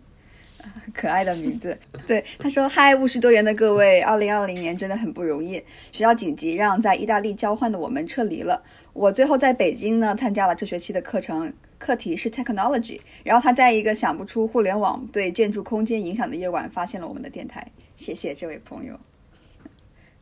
[0.95, 1.77] 可爱的名字，
[2.07, 5.57] 对他说：“嗨，五十多元的各位，二零二零年真的很不容易，
[5.93, 8.63] 学校紧急让在意大利交换的我们撤离了。
[8.93, 13.01] 我最后在北京呢参加了这学期的课程，课题是 technology。
[13.25, 17.67] 然后他在一个想不出互联网对建筑空间影响的夜晚，发现了我们的电台。
[17.97, 18.99] 谢谢这位朋友。”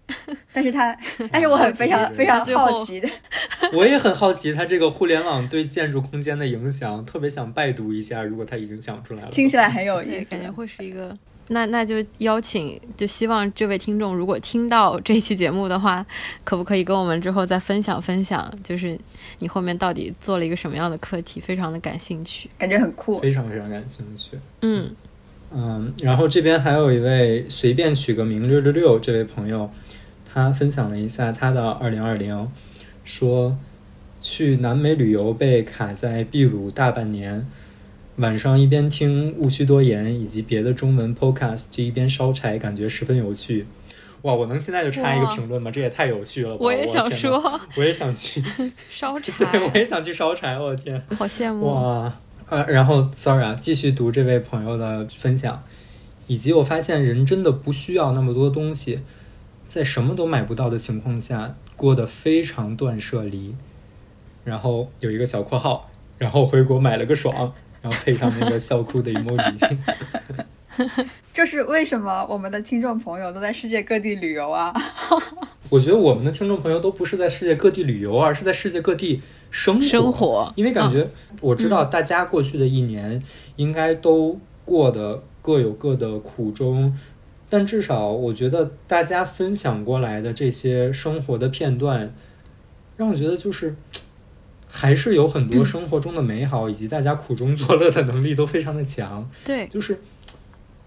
[0.52, 0.96] 但是他，
[1.32, 3.08] 但是我很非常非常好奇的，
[3.72, 8.22] 我也很好奇他这个互联网对建筑空间的影响，特别想拜读一下。
[8.22, 11.16] 如果他已经想出来了，听起来很有意思，感觉会是一个。
[11.48, 16.04] 那那就邀请，就希望这位听众如果听到这期节目的话，
[16.42, 18.50] 可不可以跟我们之后再分享分享？
[18.64, 18.98] 就是
[19.40, 21.40] 你后面到底做了一个什么样的课题？
[21.40, 24.38] 非常的感兴趣，感觉很酷，非常非常感兴趣。
[24.62, 24.90] 嗯
[25.52, 29.70] 嗯，然后这边还有一位随便取个名六六六这位朋友。
[30.34, 32.50] 他分享了一下他的二零二零，
[33.04, 33.56] 说
[34.20, 37.46] 去南美旅游被卡在秘鲁大半年，
[38.16, 43.68] 晚上一边听勿需多言以及别的中文 podcast，就一边烧柴，感觉十分有趣。
[44.22, 45.70] 哇，我能现在就插一个评论吗？
[45.70, 46.58] 这也太有趣了吧！
[46.60, 48.42] 我也想说，我也想去
[48.90, 50.58] 烧柴， 对，我也想去烧柴。
[50.58, 52.12] 我的天，好羡慕哇！
[52.48, 55.62] 呃，然后 sorry 啊，继续读这位朋友的分享，
[56.26, 58.98] 以及我发现人真的不需要那么多东西。
[59.74, 63.56] 在什么都买不到的情况下，过得非常断舍离，
[64.44, 69.76] 然后有一个小括号，然后回国买了个爽，然后配上那个笑哭的 emoji。
[71.32, 72.24] 这是为什么？
[72.30, 74.72] 我们的听众朋友都在世界各地旅游啊？
[75.68, 79.20] 我觉得我们的听众朋友都不是在世界各地旅游，而是在世界各地
[79.50, 79.82] 生活。
[79.82, 81.10] 生活，因为感觉
[81.40, 83.20] 我知道大家过去的一年
[83.56, 86.96] 应该都过得各有各的苦衷。
[87.56, 92.12] 但至少，我觉得大家分享过来的这些生活的片段，
[92.96, 93.76] 让我觉得就是
[94.66, 99.30] 还是有很多生活中的美好，以及大家苦中作乐的能力都非常的强。
[99.44, 100.00] 对，就是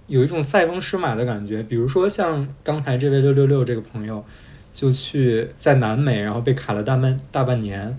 [0.07, 1.63] 有一种塞翁失马的感觉。
[1.63, 4.21] 比如说像刚才这位六六六这个朋友，
[4.73, 7.97] 就去在南美，然后被卡了大半大半年，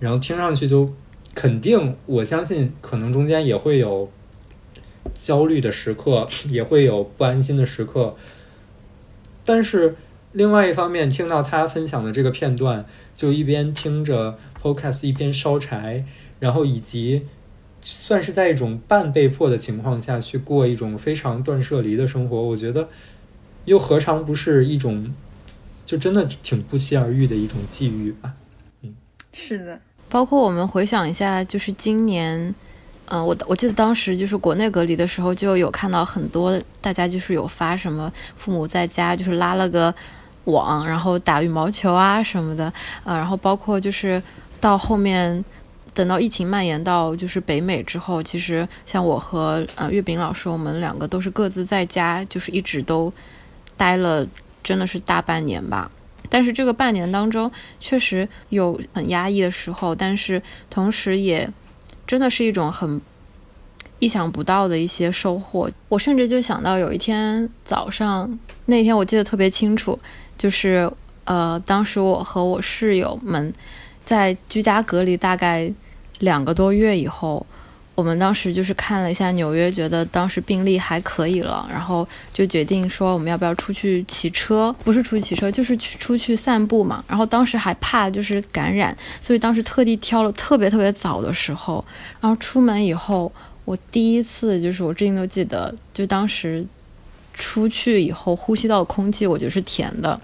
[0.00, 0.92] 然后听上去就
[1.32, 4.10] 肯定，我相信可能中间也会有
[5.20, 8.16] 焦虑的时刻，也会有不安心的时刻。
[9.44, 9.96] 但是
[10.32, 16.06] 另外一方面，听到他分享的这个片段，就一边听着 podcast 一边烧柴，
[16.38, 17.26] 然后以及
[17.82, 22.88] 算是在一种半被迫的情况下去过一种非常断舍离的生活，我觉得
[23.66, 25.12] 又何尝不是一种
[25.84, 28.34] 就真的挺不期而遇的一种际遇吧？
[28.82, 28.94] 嗯
[29.32, 32.54] 是的，包括我们回想一下，就是今年，
[33.10, 39.94] 嗯、我我记得当时就是国内隔离的时候，就有看到很多大家就是有发什么父母在家就是拉了个
[40.44, 42.64] 网，然后打羽毛球啊什么的，
[43.04, 44.22] 啊、然后包括就是
[44.60, 45.44] 到后面。
[45.92, 53.12] 等到疫情蔓延到就是北美之后，其实像我和呃月饼老师，我们两个都是各自在家，就是一直都
[53.76, 54.24] 待了，
[54.62, 55.90] 真的是大半年吧。
[56.30, 57.50] 但是这个半年当中，
[57.80, 60.40] 确实有很压抑的时候，但是
[60.70, 61.50] 同时也
[62.10, 63.00] 真的是一种很
[64.00, 65.70] 意想不到的一些收获。
[65.88, 68.36] 我甚至就想到有一天早上，
[68.66, 69.96] 那天我记得特别清楚，
[70.36, 70.90] 就是
[71.22, 73.54] 呃，当时我和我室友们
[74.02, 75.72] 在居家隔离大概
[76.18, 77.46] 两个多月以后。
[78.00, 84.74] 我们当时就是看了一下纽约，觉得当时病例还可以了，然后就决定说我们要不要出去骑车？
[84.82, 87.04] 不是出去骑车，就是去出去散步嘛。
[87.06, 91.84] 然后当时还怕就是感染，所以当时特地挑了特别特别早的时候。
[92.22, 93.30] 然后出门以后，
[93.66, 96.64] 我第一次就是我至今都记得，就当时
[97.34, 100.18] 出去以后呼吸到空气，我觉得是甜的。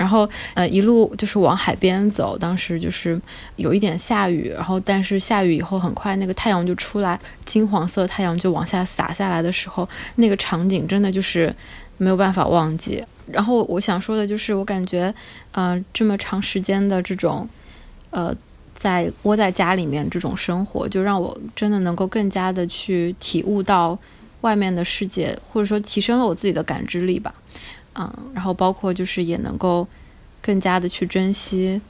[0.00, 3.20] 然后呃一路就是往海边走，当时就是
[3.56, 11.54] 有一点下雨，然后但是下雨以后很快那个太阳就出来，金黄色太阳就往下洒下来的时候，那个场景真的就是
[11.98, 13.04] 没有办法忘记。
[13.30, 15.14] 然后我想说的就是，我感觉
[15.52, 17.46] 呃这么长时间的这种
[18.08, 18.34] 呃
[18.74, 23.98] 在窝在家里面这种生活，就让我真的能够更加的去体悟到
[24.40, 27.34] 外面的世界，或者说提升了我自己的感知力吧。
[27.94, 29.86] 嗯，然后包括就是也能够
[30.40, 31.80] 更加的去珍惜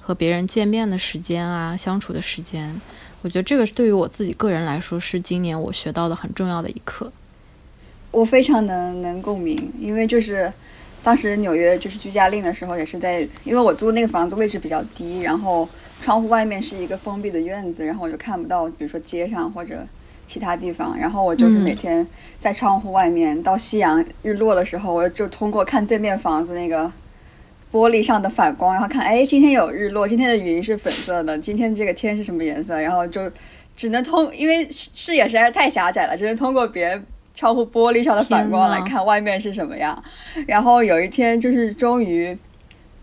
[0.00, 2.80] 和别人见面的时间啊，相处的时间。
[3.22, 7.12] 我觉得这个对于我自己个人来说，是今年我学到的很重要的一课。
[8.10, 10.52] 我非常能能共鸣，因为就是
[11.02, 15.68] 当时纽约就是居家令的时候，也是在，因为我租那个房子位置比较低，然后
[16.00, 19.86] 窗户外面是一个封闭的院子，然后我就看不到，比如说街上或者
[20.30, 22.06] 其他地方，然后我就是每天
[22.38, 26.84] 在窗户外面，到夕阳日落的时候，我就通过看对面房子那个
[27.72, 33.28] 玻璃上的反光，然后看，哎，今天有日落，今天的云是粉色的， 今天这个天是什么颜色，然后就
[33.74, 37.04] 只能通，因为视野实在是太狭窄了，只能通过别人。
[37.32, 39.96] 窗户玻璃上的反光来看外面是什么样，
[40.46, 42.36] 然后有一天就是终于，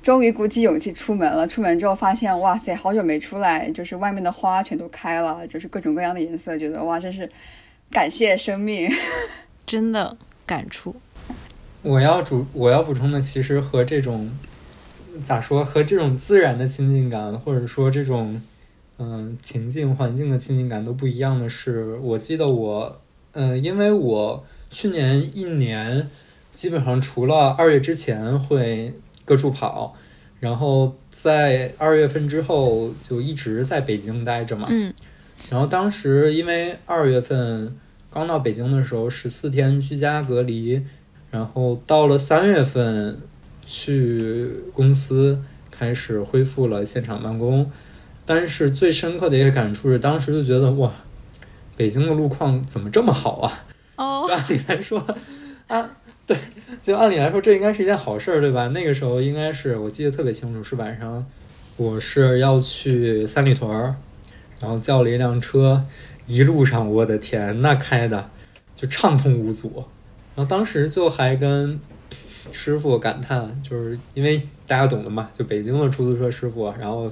[0.07, 1.45] 终于鼓起勇气出门了。
[1.45, 7.29] 出门之后发现，哇塞，好久没出来，就是外面的花全都开了，就是各种各样的颜色，觉得哇，真是
[7.91, 8.89] 感谢生命，
[9.67, 10.95] 真的感触。
[11.81, 14.31] 我要主我要补充的，其实和这种
[15.25, 18.41] 咋说，和这种自然的亲近感，或者说这种
[18.99, 23.01] 嗯、情境环境的亲近感都不一样的是，我记得我。
[23.33, 26.09] 嗯，因为我去年一年
[26.53, 28.93] 基本上除了二月之前会
[29.27, 29.93] 各处跑，
[30.39, 34.67] 然后在二月份之后就一直在北京待着嘛。
[34.71, 34.93] 嗯。
[35.51, 37.77] 然后当时因为二月份
[38.09, 40.81] 刚到北京的时候十四天居家隔离，
[41.29, 43.21] 然后到了三月份
[43.65, 47.69] 去公司开始恢复了现场办公，
[48.25, 50.91] 但是最深刻的一个感触是，当时就觉得哇。
[51.75, 53.65] 北京的路况怎么这么好啊？
[53.97, 54.97] 哦， 就按理来说，
[55.67, 55.87] 啊，
[56.27, 56.37] 对，
[56.83, 58.67] 就按理来说这应该是一件好事儿，对吧？
[58.67, 61.25] 那个时候应该是我记得特别清楚，是晚上，
[61.77, 63.95] 我是要去三里屯儿，
[64.59, 65.85] 然后叫了一辆车，
[66.27, 68.29] 一路上我的天，那开的
[68.75, 69.85] 就畅通无阻。
[70.35, 71.79] 然后当时就还跟
[72.51, 77.11] 师傅感叹，就是因为大家懂的嘛，就北京的出租车师傅，然后。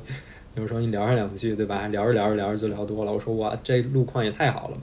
[0.58, 1.86] 有时候你聊上两句，对吧？
[1.88, 3.12] 聊着聊着聊着就聊多了。
[3.12, 4.78] 我说哇，这路况也太好了。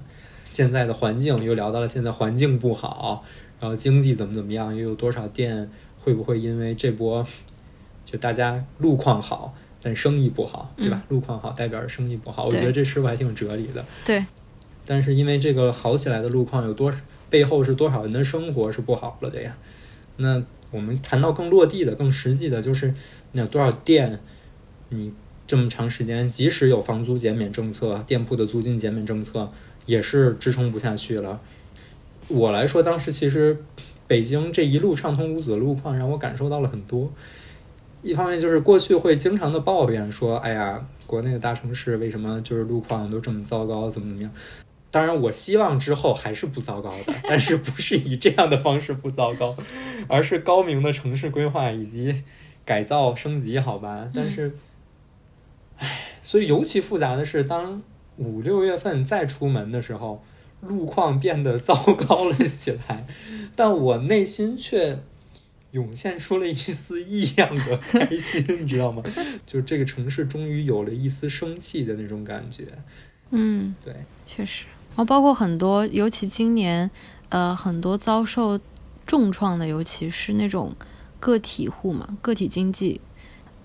[0.45, 3.25] 现在的环境又聊到了现在环境不好，
[3.63, 7.25] 然后经济怎么怎么样，又有多少店会不会因为这波
[8.05, 11.01] 就大家路况好，但生意不好，对吧？
[11.09, 12.47] 嗯、路况好代表着生意不好。
[12.47, 13.85] 我觉得这师傅还挺有哲理的。
[14.05, 14.27] 对。
[14.85, 16.93] 但是因为这个好起来的路况有多
[17.31, 19.57] 背后是多少人的生活是不好了的呀？
[20.17, 20.43] 那
[20.73, 22.93] 我们谈到更落地的、更实际的，就是
[23.31, 24.19] 你有多少店，
[24.89, 25.13] 你。
[25.45, 29.53] 这么长时间，即使有房租减免政策、店铺的租金减免政策，
[29.85, 31.39] 也是支撑不下去了。
[32.29, 33.65] 我来说，当时其实
[34.07, 37.13] 北京这一路畅通无阻的路况，让我感受到了很多。
[38.03, 44.33] 一方面就是过去会经常的抱怨说，哎呀，国内的大城市为什么就是路况都这么糟糕，怎么怎么样？
[44.91, 49.57] 当然，我希望之后还是不糟糕的，但是不是以这样的方式不糟糕，
[50.09, 52.23] 而是高明的城市规划以及
[52.65, 54.09] 改造升级，好吧？
[54.15, 54.53] 但是。
[55.79, 57.83] 唉，所以尤其复杂的是，当
[58.17, 60.23] 五六月份再出门的时候，
[60.63, 63.07] 路况变得糟糕了起来，
[63.55, 65.03] 但我内心却
[65.73, 69.03] 涌现出了一丝异样的开心，你知道吗？
[69.45, 72.69] 就这个城市终于有了一丝生气的那种感觉。
[73.31, 73.95] 嗯，对，
[74.25, 74.67] 确实。
[74.91, 76.91] 然后包括很多，尤其今年，
[77.29, 78.59] 呃，很多遭受
[79.07, 80.75] 重创的，尤其是那种
[81.19, 83.01] 个体户嘛，个体经济，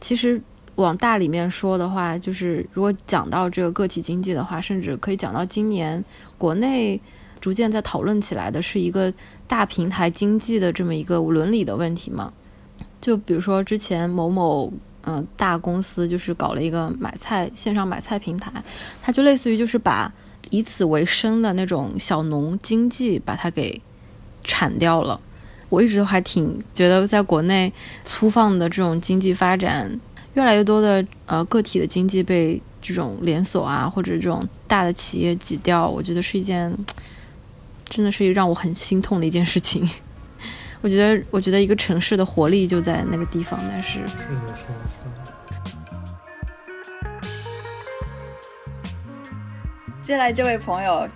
[0.02, 0.41] 其实。
[0.78, 6.03] 往大里面说的话，就是如果讲到这个个体经济的话，甚至可以讲到今年
[6.38, 6.99] 国内
[7.39, 9.11] 逐渐在讨论起来的是一个
[9.47, 12.32] 大平台经济的这么一个伦理的问题嘛？
[13.01, 14.71] 就比如说之前某某
[15.03, 18.51] 嗯大公司就是搞了一个买菜线上买菜平台，
[19.01, 20.13] 它就类似于就是把
[20.51, 23.82] 以此为生的那种小农经济把它给
[24.43, 25.19] 铲掉了。
[25.69, 27.73] 我一直都还挺觉得在国内
[28.03, 29.99] 粗放的这种经济发展。
[30.38, 36.72] 越来越多的呃个体的经济被这种连锁啊或者这种大的企业挤掉，我觉得是一件
[37.86, 39.90] 真的是让我很心痛的一件事情。
[40.82, 44.78] 我觉得，我觉得一个城市的活力就在那个地方，但是是的，是的，是的。
[50.04, 51.08] 接下来这位朋友。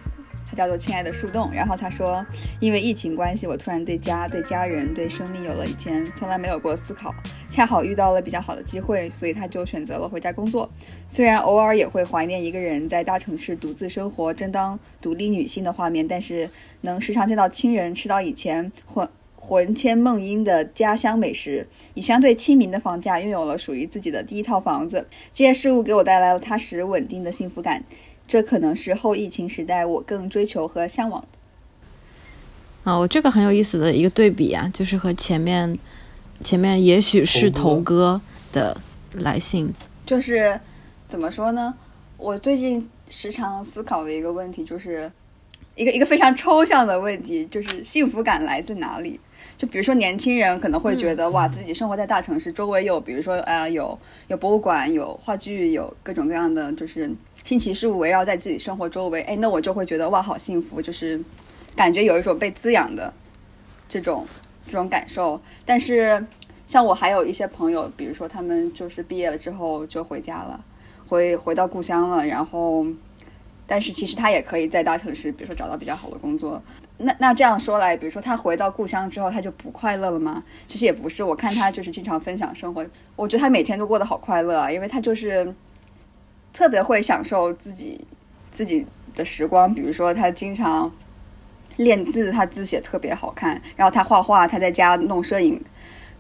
[0.54, 2.26] 他叫做亲爱的树洞，然后他说，
[2.60, 7.16] 因为疫情关系，我突然对家、对家人、对生命有了以前从来没有过思考，
[7.52, 10.68] 恰好遇到了比较好的机会，所以他就选择了回家工作。
[11.10, 16.50] 虽然偶尔也会怀念一个人在大城市独自生活、正当独立女性的画面，但是
[16.82, 27.84] 能时常见到亲人，吃到以前魂魂牵梦萦的家乡美食，以相对亲民的房价拥有了属于自己的第一套房子，这些事物给我带来了踏实稳定的幸福感。
[28.26, 31.28] 这可能是后疫情时代我更追求和向往的。
[32.84, 35.78] 啊，我这个很有意思的一个对比啊，就是和前面
[36.44, 38.22] 前面也许是头哥
[38.52, 38.76] 的
[39.14, 39.74] 来信，
[40.06, 40.60] 就是
[41.08, 41.74] 怎么说呢？
[42.18, 45.12] 我最近时常思考的一个问题，就是
[45.76, 49.20] 一个一个非常抽象的问题，就是幸福感来自哪里？
[49.58, 57.10] 就比如说年轻人可能会觉得，哇，自己生活在大城市，周围有比如说呃有有博物馆、有话剧、有各种各样的，就是。
[57.44, 61.20] 新奇事物围绕在自己生活周围，哎，那我就会觉得哇，好幸福，就是
[61.76, 63.12] 感觉有一种被滋养的
[63.90, 64.28] 这种
[64.66, 65.40] 这种感受。
[65.66, 66.26] 但是
[66.68, 70.64] 像我还有一些朋友，比如说他们就是毕业了之后就回家了，
[71.08, 72.86] 回回到故乡了，然后
[73.66, 76.62] 但是其实他也可以在大城市，比如说找到比较好的工作。
[76.98, 80.44] 那那这样说来，比如说他回到故乡之后，他就不快乐了吗？
[80.68, 82.86] 其实也不是，我看他就是经常分享生活，
[83.16, 85.54] 我觉得他每天都过得好快乐啊，因为他就是。
[86.54, 88.06] 特别会享受自己
[88.52, 88.86] 自己
[89.16, 90.92] 的时光，比如说他经常
[91.78, 93.62] 练字，他字写特别好看。
[93.76, 95.60] 然后他画画，他在家弄摄影，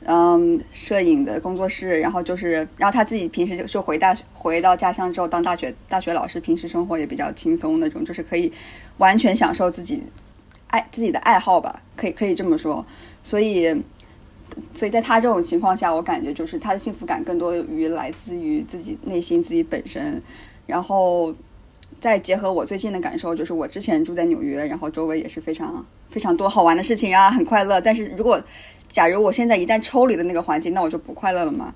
[0.06, 1.99] 嗯，摄影的工作室。
[1.99, 8.52] 然后就是，然后他自己平时就就回大回到家乡之后当大学大学老师，平时生活也比较轻松那种，就是可以
[8.97, 10.04] 完全享受自己
[10.68, 12.86] 爱自己的爱好吧，可以可以这么说。
[13.24, 13.82] 所以。
[14.74, 20.22] 所以在他这种情况下，我感觉就是他的幸福感更多于来自于自己内心自己本身，
[20.66, 21.34] 然后
[22.02, 27.80] 再结合我最近的感受，就是我之前住在纽约，然后周围也是非常非常多好玩的事情啊，很快乐。
[27.80, 28.43] 但是如果
[28.89, 31.74] 假如我现在一旦抽离了那个环境，那我就不快乐了嘛？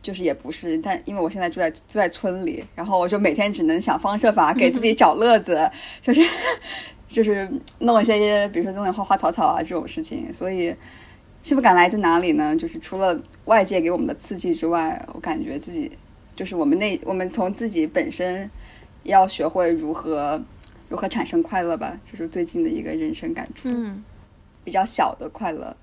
[0.00, 5.70] 就是也不是，但因为我现在住在住在村里，然后我就每天只能想方设法给自己找乐子，
[6.02, 6.20] 就是
[7.06, 7.48] 就是
[7.78, 10.74] 弄一些，比如说弄点花花草草啊这种事情，所以。
[11.42, 12.54] 幸福感来自哪里呢？
[12.54, 15.90] 就是除了外界给我们的刺激之外，我感觉自己
[16.36, 18.48] 就是我们内我们从自己本身
[19.04, 20.40] 要学会如何
[20.88, 21.98] 如何产生快乐吧。
[22.10, 24.02] 这是最近的一个人生感触，嗯，
[24.64, 25.76] 比较小的快乐。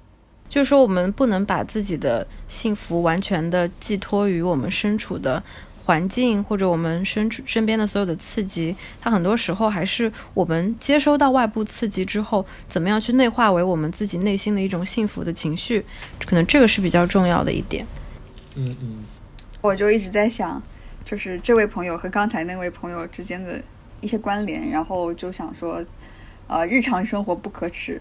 [0.50, 5.42] 就是说，我们不能把自己的幸福完全的寄托于我们身处的。
[5.86, 15.84] 环境或者我们身处身边的所有的刺激，它很多时候还是我们接收到外部刺激之后，怎么样去内化为我们自己内心的一种幸福的情绪，
[16.28, 17.84] 可能这个是比较重要的一点。
[18.56, 19.04] 嗯嗯，
[19.62, 20.62] 我就一直在想，
[21.10, 23.60] 就是这位朋友和刚才那位朋友之间的
[24.00, 25.84] 一些关联，然后就想说，
[26.46, 28.00] 呃，日常生活不可耻，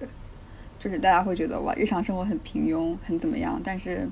[0.79, 4.07] 就是大家会觉得哇，日常生活很平庸，很怎么样，但是。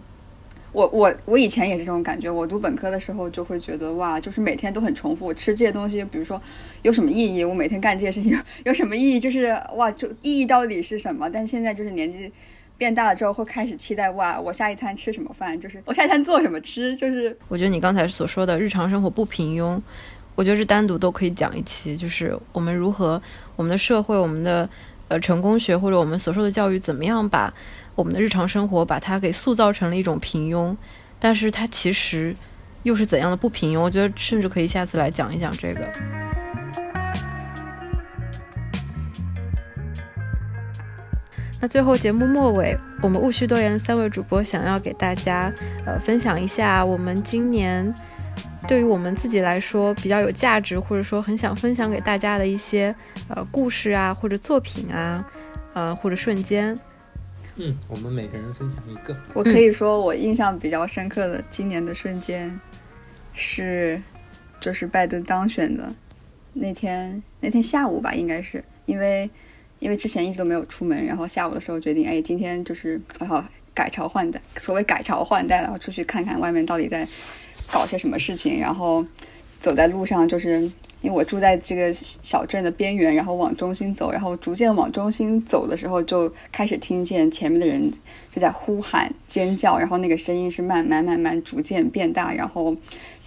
[0.72, 6.38] 我我我以前也是这种感觉，我读本科的时候就会觉得哇，就是每天都很重复，吃这些东西，比如说
[6.82, 7.42] 有什么意义？
[7.42, 9.18] 我每天干这些事情 有什么意义？
[9.18, 11.30] 就是哇，就意义到底是什么？
[11.30, 12.30] 但现在就是年纪
[12.76, 15.58] 变大了之后，会开始期待哇，我下一餐吃什么饭？
[15.58, 16.96] 就是我下一餐做什么吃？
[16.96, 19.80] 就是我觉得你刚才所说的日常生活不平庸，
[20.34, 23.20] 我觉得是单独都可以讲一期，就是我们如何
[23.56, 24.68] 我们的社会，我们的。
[25.08, 27.54] 呃，成功学或者我们所受的教育，怎么样把
[27.94, 30.76] 我们的日常生活把它给塑造成了一种平庸？
[31.20, 32.34] 但是它其实
[32.82, 33.80] 又是怎样的不平庸？
[33.80, 36.35] 我觉得甚至可以下次来讲一讲这个。
[41.60, 45.52] 那最后节目末尾，我们戊戌多言三位主播想要给大家
[45.84, 47.94] 呃分享一下我们今年。
[48.68, 52.92] 对于我们自己来说比较有价值，或者说很想分享给大家的一些
[53.28, 55.24] 呃故事啊，或者作品啊，
[55.72, 56.76] 呃或者瞬间。
[57.54, 59.16] 嗯，我们每个人分享一个。
[59.34, 62.60] 我可以说我印象比较深刻的今年的瞬间
[63.32, 64.02] 是，
[64.60, 65.94] 就是拜登当选的
[66.52, 69.30] 那天那天下午吧，应该是因为
[69.86, 77.08] 因为之前一直都没有出门，然后下午的时候决定，哎，今天就是好改朝换代，所谓改朝换代，然后出去看看外面到底在。
[77.68, 79.04] 搞些什么事情，然后
[79.58, 80.60] 走在路上，就是
[81.00, 87.90] 因为我住在这个小镇的边缘，然后往中心走，然后逐渐往中心走的时候，就开始听见前面的人
[88.30, 92.76] 就在呼喊、尖叫，然后那个声音是慢慢慢慢逐渐变大，然后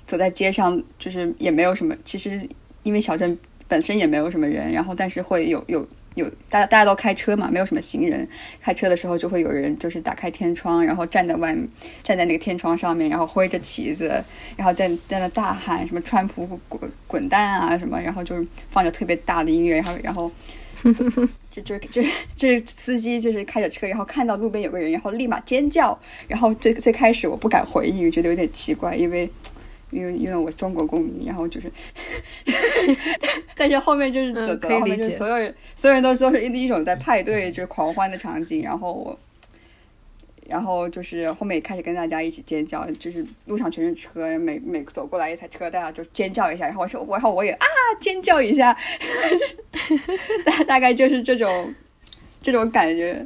[0.05, 2.47] 走在街上，就是也没有什么，其实
[2.83, 3.37] 因为小镇
[3.67, 5.85] 本身也没有什么人，然后但是会有有。
[6.19, 8.27] 有大家大家都开车嘛，没有什么行人。
[8.61, 11.67] 开车的时候就会有人就是打开天窗，然后站在外面，
[12.03, 14.23] 站在那个天窗上面，然后挥着旗子，
[14.55, 20.31] 然后在在那大喊什么“川普滚滚蛋”啊什么，然后就是放着特别大的音乐，然后然后
[21.51, 22.01] 就就就
[22.35, 25.97] 这司机就是开着车，然后看到路边有个人，然后立马尖叫。
[26.27, 29.29] 然后最最开始我不敢回应，觉得有点奇怪，因为。
[29.91, 31.71] 因为因为我中国公民，然后就是，
[33.57, 39.19] 但是后面就是走走到后面，就是所有人所有人都都是一一种在派对就是狂欢的场景，然后我，
[40.47, 47.65] 然后就是后面也开始跟大家一起尖叫，就是路上全是车，每每走过来一台车，大家就尖叫一下，然后我说，然后我也啊
[47.99, 48.77] 尖叫一下，
[50.45, 51.73] 大大概就是这种
[52.43, 53.25] 这种感觉，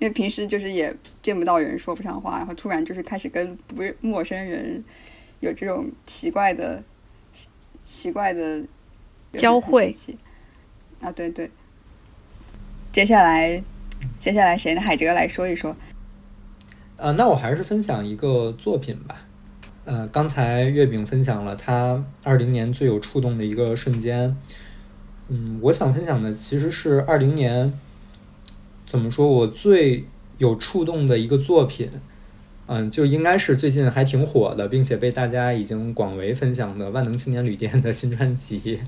[0.00, 0.92] 因为平时就是也
[1.22, 4.82] 见不到人，说不上话，然后突然就是开始跟不是陌生人。
[5.44, 6.82] 有这种奇怪的、
[7.84, 8.62] 奇怪的
[9.34, 9.94] 交汇
[11.00, 11.50] 啊，对对。
[12.90, 13.62] 接下来，
[14.18, 14.80] 接下来谁呢？
[14.80, 15.76] 海哲来说一说。
[16.96, 19.26] 呃，那我还是分享一个作品吧。
[19.84, 24.34] 呃，刚才月饼分享了他二零年最有触动的一个瞬间。
[25.28, 27.78] 嗯，我想分享的其实是二零年
[28.86, 30.06] 怎么说我最
[30.38, 31.90] 有触动的一个作品。
[32.66, 38.80] 嗯，就应该是最近还挺火的，并且被大家已经广为分享的万能青年旅店的新专辑。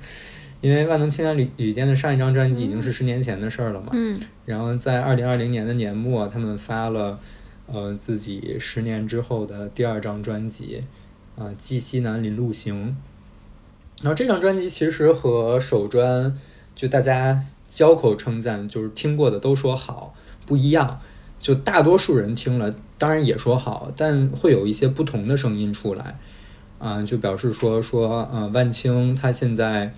[0.62, 3.88] 因为万能青年旅旅店的上一张专辑已经是十年前的事儿了嘛。
[3.92, 4.18] 嗯。
[4.46, 7.20] 然后在二零二零年的年末，他们发了
[7.66, 10.84] 呃自己十年之后的第二张专辑
[11.36, 12.74] 啊，《寄西南林路行》。
[14.02, 16.34] 然后这张专辑其实和首专
[16.74, 20.14] 就大家交口称赞，就是听过的都说好
[20.46, 21.00] 不一样。
[21.38, 26.18] 就大多数人听了，当然也说好，但会有一些不同的声音出来，
[26.78, 29.94] 啊，就表示说说，呃，万青他现在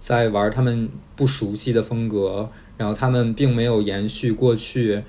[0.00, 5.02] 在玩他们不熟悉的风格，然后他们并没有延续过去，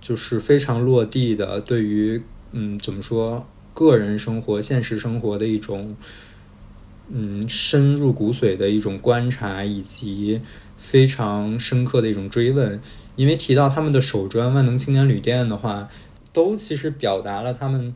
[0.00, 2.22] 就是非常落地的对于，
[2.52, 5.96] 嗯，怎么说，个人生活、现实生活的一种，
[7.10, 10.40] 嗯，深入骨髓的一种观察，以及
[10.76, 12.80] 非常深刻的一种追问。
[13.16, 15.88] 因为提到他们的首专万能青年旅店的话，
[16.32, 17.94] 都其实表达了他们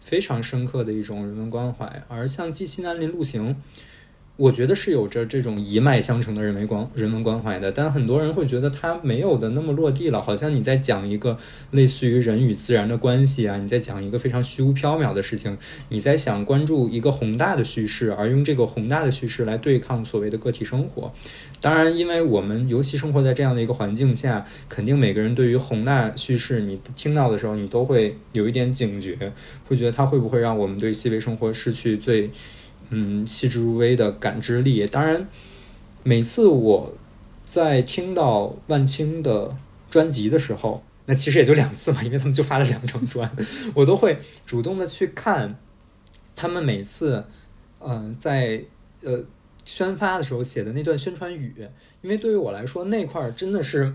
[0.00, 3.54] 非常深刻的一种人文关怀，而像《寄西南林路行》。
[4.38, 11.36] 我觉得是有着这种一脉相承的人文关人文关怀的，但很多人会觉得它没有的那么落地了，好像你在讲一个
[11.72, 15.58] 类似于人与自然的关系啊，你在讲一个非常虚无缥缈的事情，
[15.88, 21.12] 你在想关注一个宏大的叙事，而用这个宏大的叙事来对抗所谓的个体生活。
[21.60, 29.32] 当然，因为我们尤其生活在这样的一个环境下，肯定每个人对于宏大叙事，你听到的时候，你都会有一点警觉，
[29.66, 32.30] 会觉得它会不会让我们对细微生活失去最。
[32.90, 34.86] 嗯，细致入微的感知力。
[34.86, 35.28] 当然，
[36.02, 36.92] 每次我
[37.44, 39.56] 在听到万青的
[39.90, 43.30] 专辑的时候，那其实也就两次嘛，因为他们就发了两张专，
[43.74, 45.58] 我都会主动的去看
[46.34, 47.24] 他们每次，
[47.80, 48.64] 嗯，在
[49.02, 49.24] 呃
[49.64, 51.54] 宣发的时候写的那段宣传语，
[52.02, 53.94] 因为对于我来说，那块儿真的是，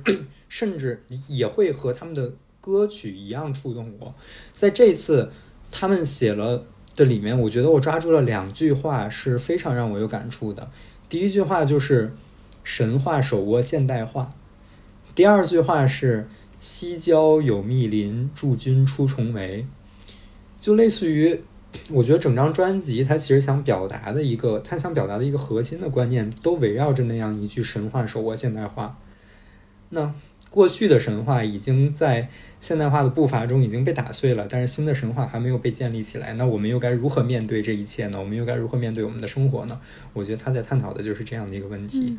[0.50, 4.14] 甚至也会和他们的歌曲一样触动我。
[4.54, 5.32] 在这次。
[5.76, 10.70] 他们写了的里面，我觉得我抓住了两句话是非常让我有感触的。
[11.10, 12.16] 第一句话就是
[12.64, 14.32] “神话手握现代化”，
[15.16, 16.28] 第二句话是
[16.60, 19.66] “西郊有密林，驻军出重围”，
[20.60, 21.41] 就类似于。
[21.89, 28.96] 我觉得整张专辑，它其实想表达的一个，它想表达的一个核心的观念，都围绕着那样一句神话手握现代化。
[29.89, 30.14] 那
[30.54, 32.30] 过去的神话已经在
[32.60, 36.34] 现代化的步伐中已经被打碎了，但是新的神话还没有被建立起来。
[36.34, 38.20] 那我们又该如何面对这一切呢？
[38.20, 39.82] 我们又该如何面对我们的生活呢？
[40.14, 42.16] 我觉得他在探讨的就是这样的一个问题。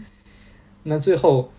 [0.83, 1.53] 那最后，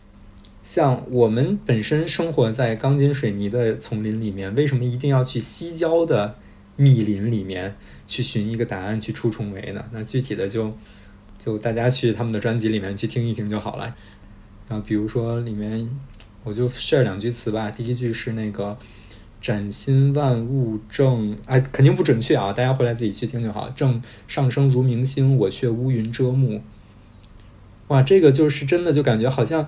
[0.64, 6.36] 像我们本身生活在钢筋水泥的丛林里面，为什么一定要去西郊的？
[6.78, 7.74] 密林里面
[8.06, 9.86] 去寻一个答案，去出重围呢。
[9.94, 10.76] 那具体的就
[11.38, 13.96] 就大家去他们的专辑里面去听一听就好了。
[14.68, 15.90] 啊，比如说里面
[16.46, 17.70] 我就 share 两句词吧。
[17.70, 18.78] 第一句是那个
[19.42, 23.70] “崭新万物正”，哎，肯定不准确啊，大家回来自己去听就好。
[23.72, 26.62] 正上升如明星，我却乌云遮目。
[27.88, 29.68] 哇，这个就是真的，就感觉好像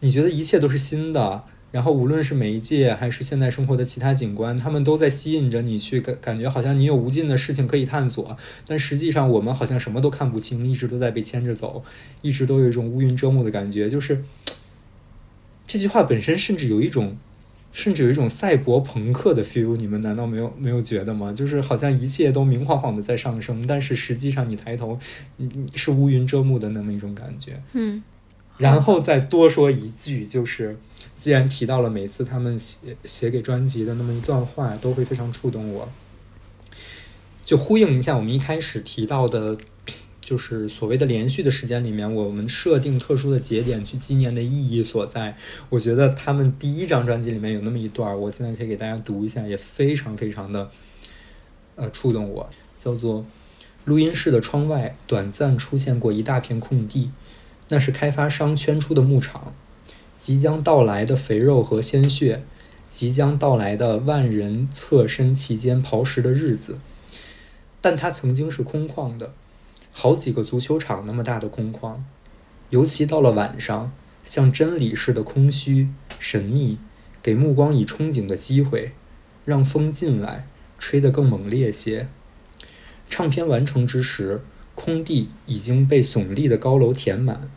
[0.00, 1.42] 你觉得一切都是新的。
[1.72, 8.34] 然后，无论是媒介还是现代生活的其他景观，他们都在吸引着你去感感觉，好像你有无尽的事情可以探索。
[8.66, 11.84] 但实际上，我们好像什么都看不清，一直都在被牵着走，
[12.22, 13.90] 一直都有一种乌云遮目的感觉。
[13.90, 14.24] 就是
[15.66, 17.16] 这句话本身，甚至有一种，
[17.72, 19.76] 甚至有一种赛博朋克的 feel。
[19.76, 21.32] 你们难道没有没有觉得吗？
[21.32, 24.98] 就是好像一切都明晃晃的在上升，但是实际上你抬头，
[25.36, 27.60] 你，是乌云遮目的那么一种感觉。
[27.72, 28.02] 嗯，
[28.58, 30.76] 然后再多说一句，就是。
[31.18, 35.88] 既然提到了每次他们写写给专辑的那么一段话，都会非常触动我。
[37.42, 39.56] 就呼应一下我们一开始提到的，
[40.26, 45.36] 就是所谓的连续的时间里面，我们设定特殊的节点去纪念的意义所在。
[45.68, 50.68] 我觉得他们第一张专辑里面有那么一段，我现在可以给大家读一下，也非常非常的
[51.76, 52.50] 呃触动我。
[52.76, 53.24] 叫做
[53.84, 57.12] 录音室的窗外短暂出现过一大片空地，
[57.68, 59.54] 那是开发商圈出的牧场。
[60.18, 62.42] 即将到来的肥肉和鲜血，
[62.90, 66.78] 即将到来的万人侧身其间刨食的日子，
[67.80, 69.32] 但它曾经是空旷的，
[69.98, 71.96] 好几个足球场那么大的空旷，
[72.68, 73.90] 尤其到了晚上，
[74.22, 75.88] 像真理似的空虚
[76.18, 76.76] 神秘，
[77.22, 78.92] 给目光以憧憬的机会，
[79.46, 80.46] 让风进来，
[80.78, 82.08] 吹得更猛烈些。
[83.08, 84.42] 唱片完成之时，
[84.74, 87.48] 空地已经被耸立的高楼填满。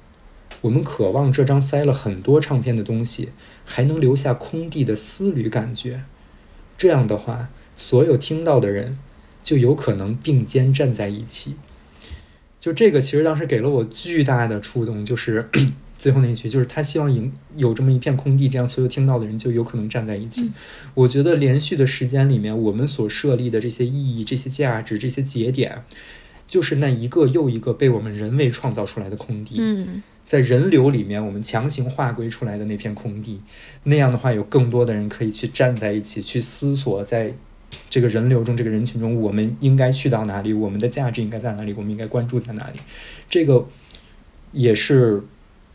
[0.62, 3.32] 我们渴望这张塞了很多唱片的东西，
[3.66, 6.06] 还能留下空地的丝缕感觉。
[6.78, 8.98] 这样的话，所有听到的人
[9.44, 11.56] 就有可能并肩站在一起。
[12.60, 15.50] 就这个，其实当时给了我巨大的触动，就是
[15.96, 17.24] 最后那一句，就是他希望有
[17.56, 20.52] 有这么一片空地，这样所有听到的人就有可能站在一起。
[20.94, 25.84] 我觉得连续的时间里面，我们所设立的这些意义、这些价值、这些节点，
[26.48, 29.56] 就是那一个又一个被我们人为创造出来的空地。
[29.60, 30.04] 嗯。
[30.26, 33.42] 在人流里面，我们强行划归出来的那片空地，
[33.86, 37.34] 那样的话，有更多的人可以去站在一起，去思索，在
[37.90, 40.54] 这个人流中、这个人群中，我们应该去到哪里？
[40.54, 41.74] 我们的价值应该在哪里？
[41.74, 42.80] 我们应该关注在哪里？
[43.30, 43.66] 这个
[44.52, 45.22] 也是，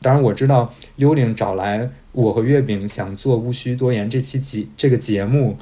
[0.01, 5.57] 当然我知道幽灵找来我和月饼，想做无需多言这期节这个节目。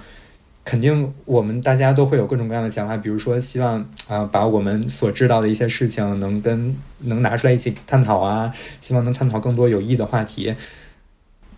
[0.65, 10.55] 肯定，我们大家都会有各种各样的想法，比如说希望啊，把我们所知道的一些事情能跟能拿出来一起探讨啊，希望能探讨更多有益的话题。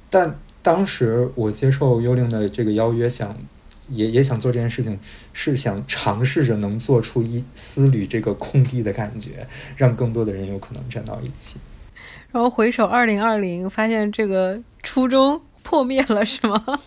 [0.08, 3.36] 但当时我接受幽灵的这个邀约，想
[3.88, 4.98] 也也想做这件事情，
[5.32, 11.56] 是想尝试着能做出一丝缕这个空地的感觉，让更多的人有可能站到一起。
[12.32, 16.64] 然后回首二零二零，发现这个初衷破灭了，是吗？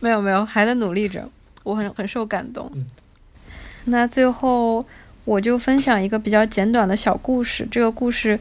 [0.00, 1.26] 没有没有，还在努力着，
[1.62, 2.70] 我很很受感动。
[3.86, 4.84] 那最后
[5.24, 7.66] 我就分享一个比较简短的小故事。
[7.70, 8.38] 这个故事，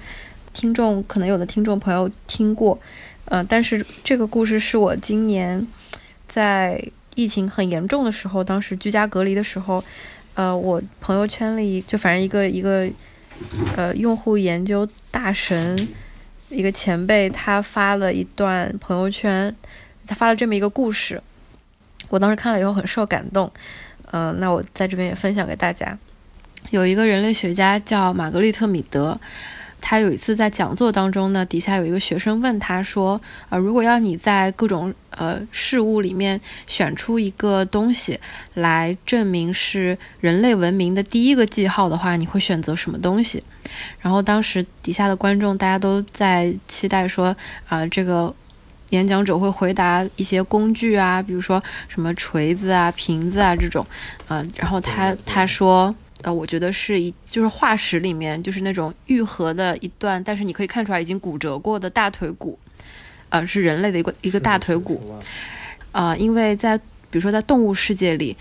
[0.53, 2.77] 听众可能有的听众朋友听过，
[3.25, 5.65] 呃，但是这个故事是我今年
[6.27, 6.83] 在
[7.15, 9.83] 疫情很严重的时候，当时居家隔离的时候，
[10.33, 12.89] 呃，我朋友圈里就反正一个一个
[13.75, 15.87] 呃用户研究大神
[16.49, 19.55] 一个前辈，他发了一段朋友圈，
[20.05, 21.21] 他发了这么一个故事。
[22.09, 23.51] 我当时看了以后很受感动，
[24.11, 25.97] 嗯，那我在这边也分享给大家。
[26.69, 29.19] 有一个人类学家叫玛格丽特·米德，
[29.85, 33.19] 他有一次在讲座当中呢，底下有一个学生问他说
[33.49, 38.17] ：“呃，如果要你在各种呃事物里面选出一个东西
[38.53, 43.43] 来证明是人类文明的第一个记号的话，你会选择什么东西？”
[43.99, 47.35] 然后当时底下的观众大家都在期待说
[47.67, 48.33] ：“啊，这个。”
[48.89, 53.83] 演讲者会回答一些工具啊，比如说什么锤子啊、瓶子啊这种，
[54.27, 62.57] 嗯，然后他他说，呃，我觉得是一就是化石里面就是那种愈合的一段，但是你可以看出来已经骨折过的大腿骨，
[63.29, 65.15] 呃，是人类的一个一个大腿骨，
[65.91, 68.35] 啊，因为在比如说在动物世界里。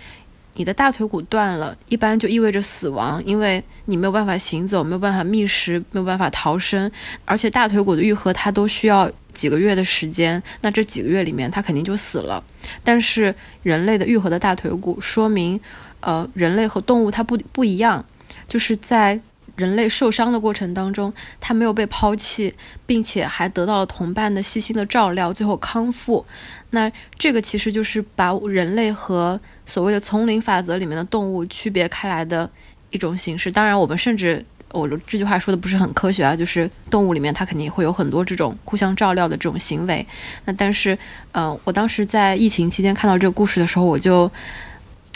[0.55, 6.91] 你的大腿骨断了，一般就意味着死亡，因为你没有办法行走，没有办法觅食，没有办法逃生，
[7.25, 12.43] 而且大腿骨的愈合它都需要几个月的时间，那这几个月里面它肯定就死了。
[12.83, 15.59] 但是人类的愈合的大腿骨，说明，
[16.03, 18.05] 呃，人类和动物它不不一样，
[18.47, 19.19] 就是在。
[19.55, 22.51] 人类受伤的过程当中，他没有被抛弃，
[22.87, 26.25] 并且还得到了同伴的细心的照料，最后康复。
[26.71, 32.49] 那这个其实就是把人类和所谓的丛林法则里面的动物区别开来的
[32.89, 33.51] 一种形式。
[33.51, 40.03] 当然，我们甚至我这句话说的不是很科学啊，就是动物里面它肯定会有很多这种互相照料的这种行为。
[40.45, 40.97] 那但是，
[41.33, 44.31] 嗯，我当时在疫情期间看到这个故事的时候，我就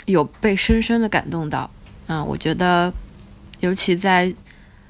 [0.08, 1.70] 有被深深的感动到。
[2.06, 2.92] 啊，我觉得。
[3.60, 4.32] 尤其在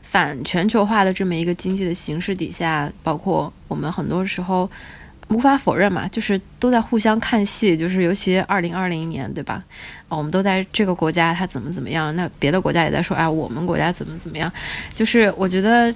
[0.03, 4.71] 反全球化的这么一个经济的形势底下，包括我们很多时候
[5.29, 7.75] 无法否认嘛，就是都在互相看戏。
[7.75, 9.65] 就是尤其二零二零年，对吧？
[10.07, 14.53] 啊我们都在这个国家它怎么怎么样，那别的国家也在说，哎，我们国家怎么怎么样。
[14.95, 15.91] 就是我觉得，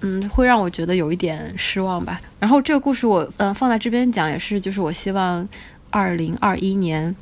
[0.00, 2.20] 嗯，会让我觉得有一点失望吧。
[2.40, 5.48] 然后这个故事我嗯放在这边讲，也是就是我希望
[5.90, 7.14] 二零二一年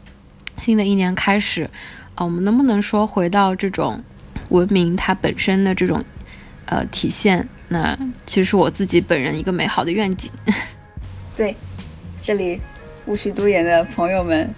[0.59, 1.68] 新的一年开始
[2.14, 4.03] 啊，我们能不能说回到这种。
[4.48, 6.03] 文明它本身的这种，
[6.66, 7.96] 呃，体现，那
[8.26, 10.28] 其实是我自己本人一个美好的愿景。
[11.36, 11.55] 对，
[12.20, 12.61] 这里
[13.07, 14.53] 无需多言的朋友们，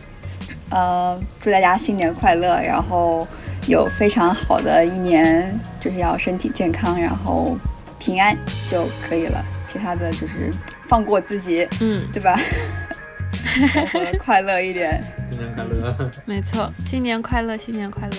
[0.71, 3.29] 呃，祝大家新年快乐，然后
[3.67, 7.55] 有非常好的一年，就是要身体健康，然后
[7.99, 8.35] 平安
[8.67, 10.51] 就可以了，其他的就是
[10.89, 12.35] 放过自己，嗯，对吧？
[13.93, 15.03] 活得快乐一点。
[15.29, 16.11] 新年快乐！
[16.25, 18.17] 没错，新年快乐，新年快乐。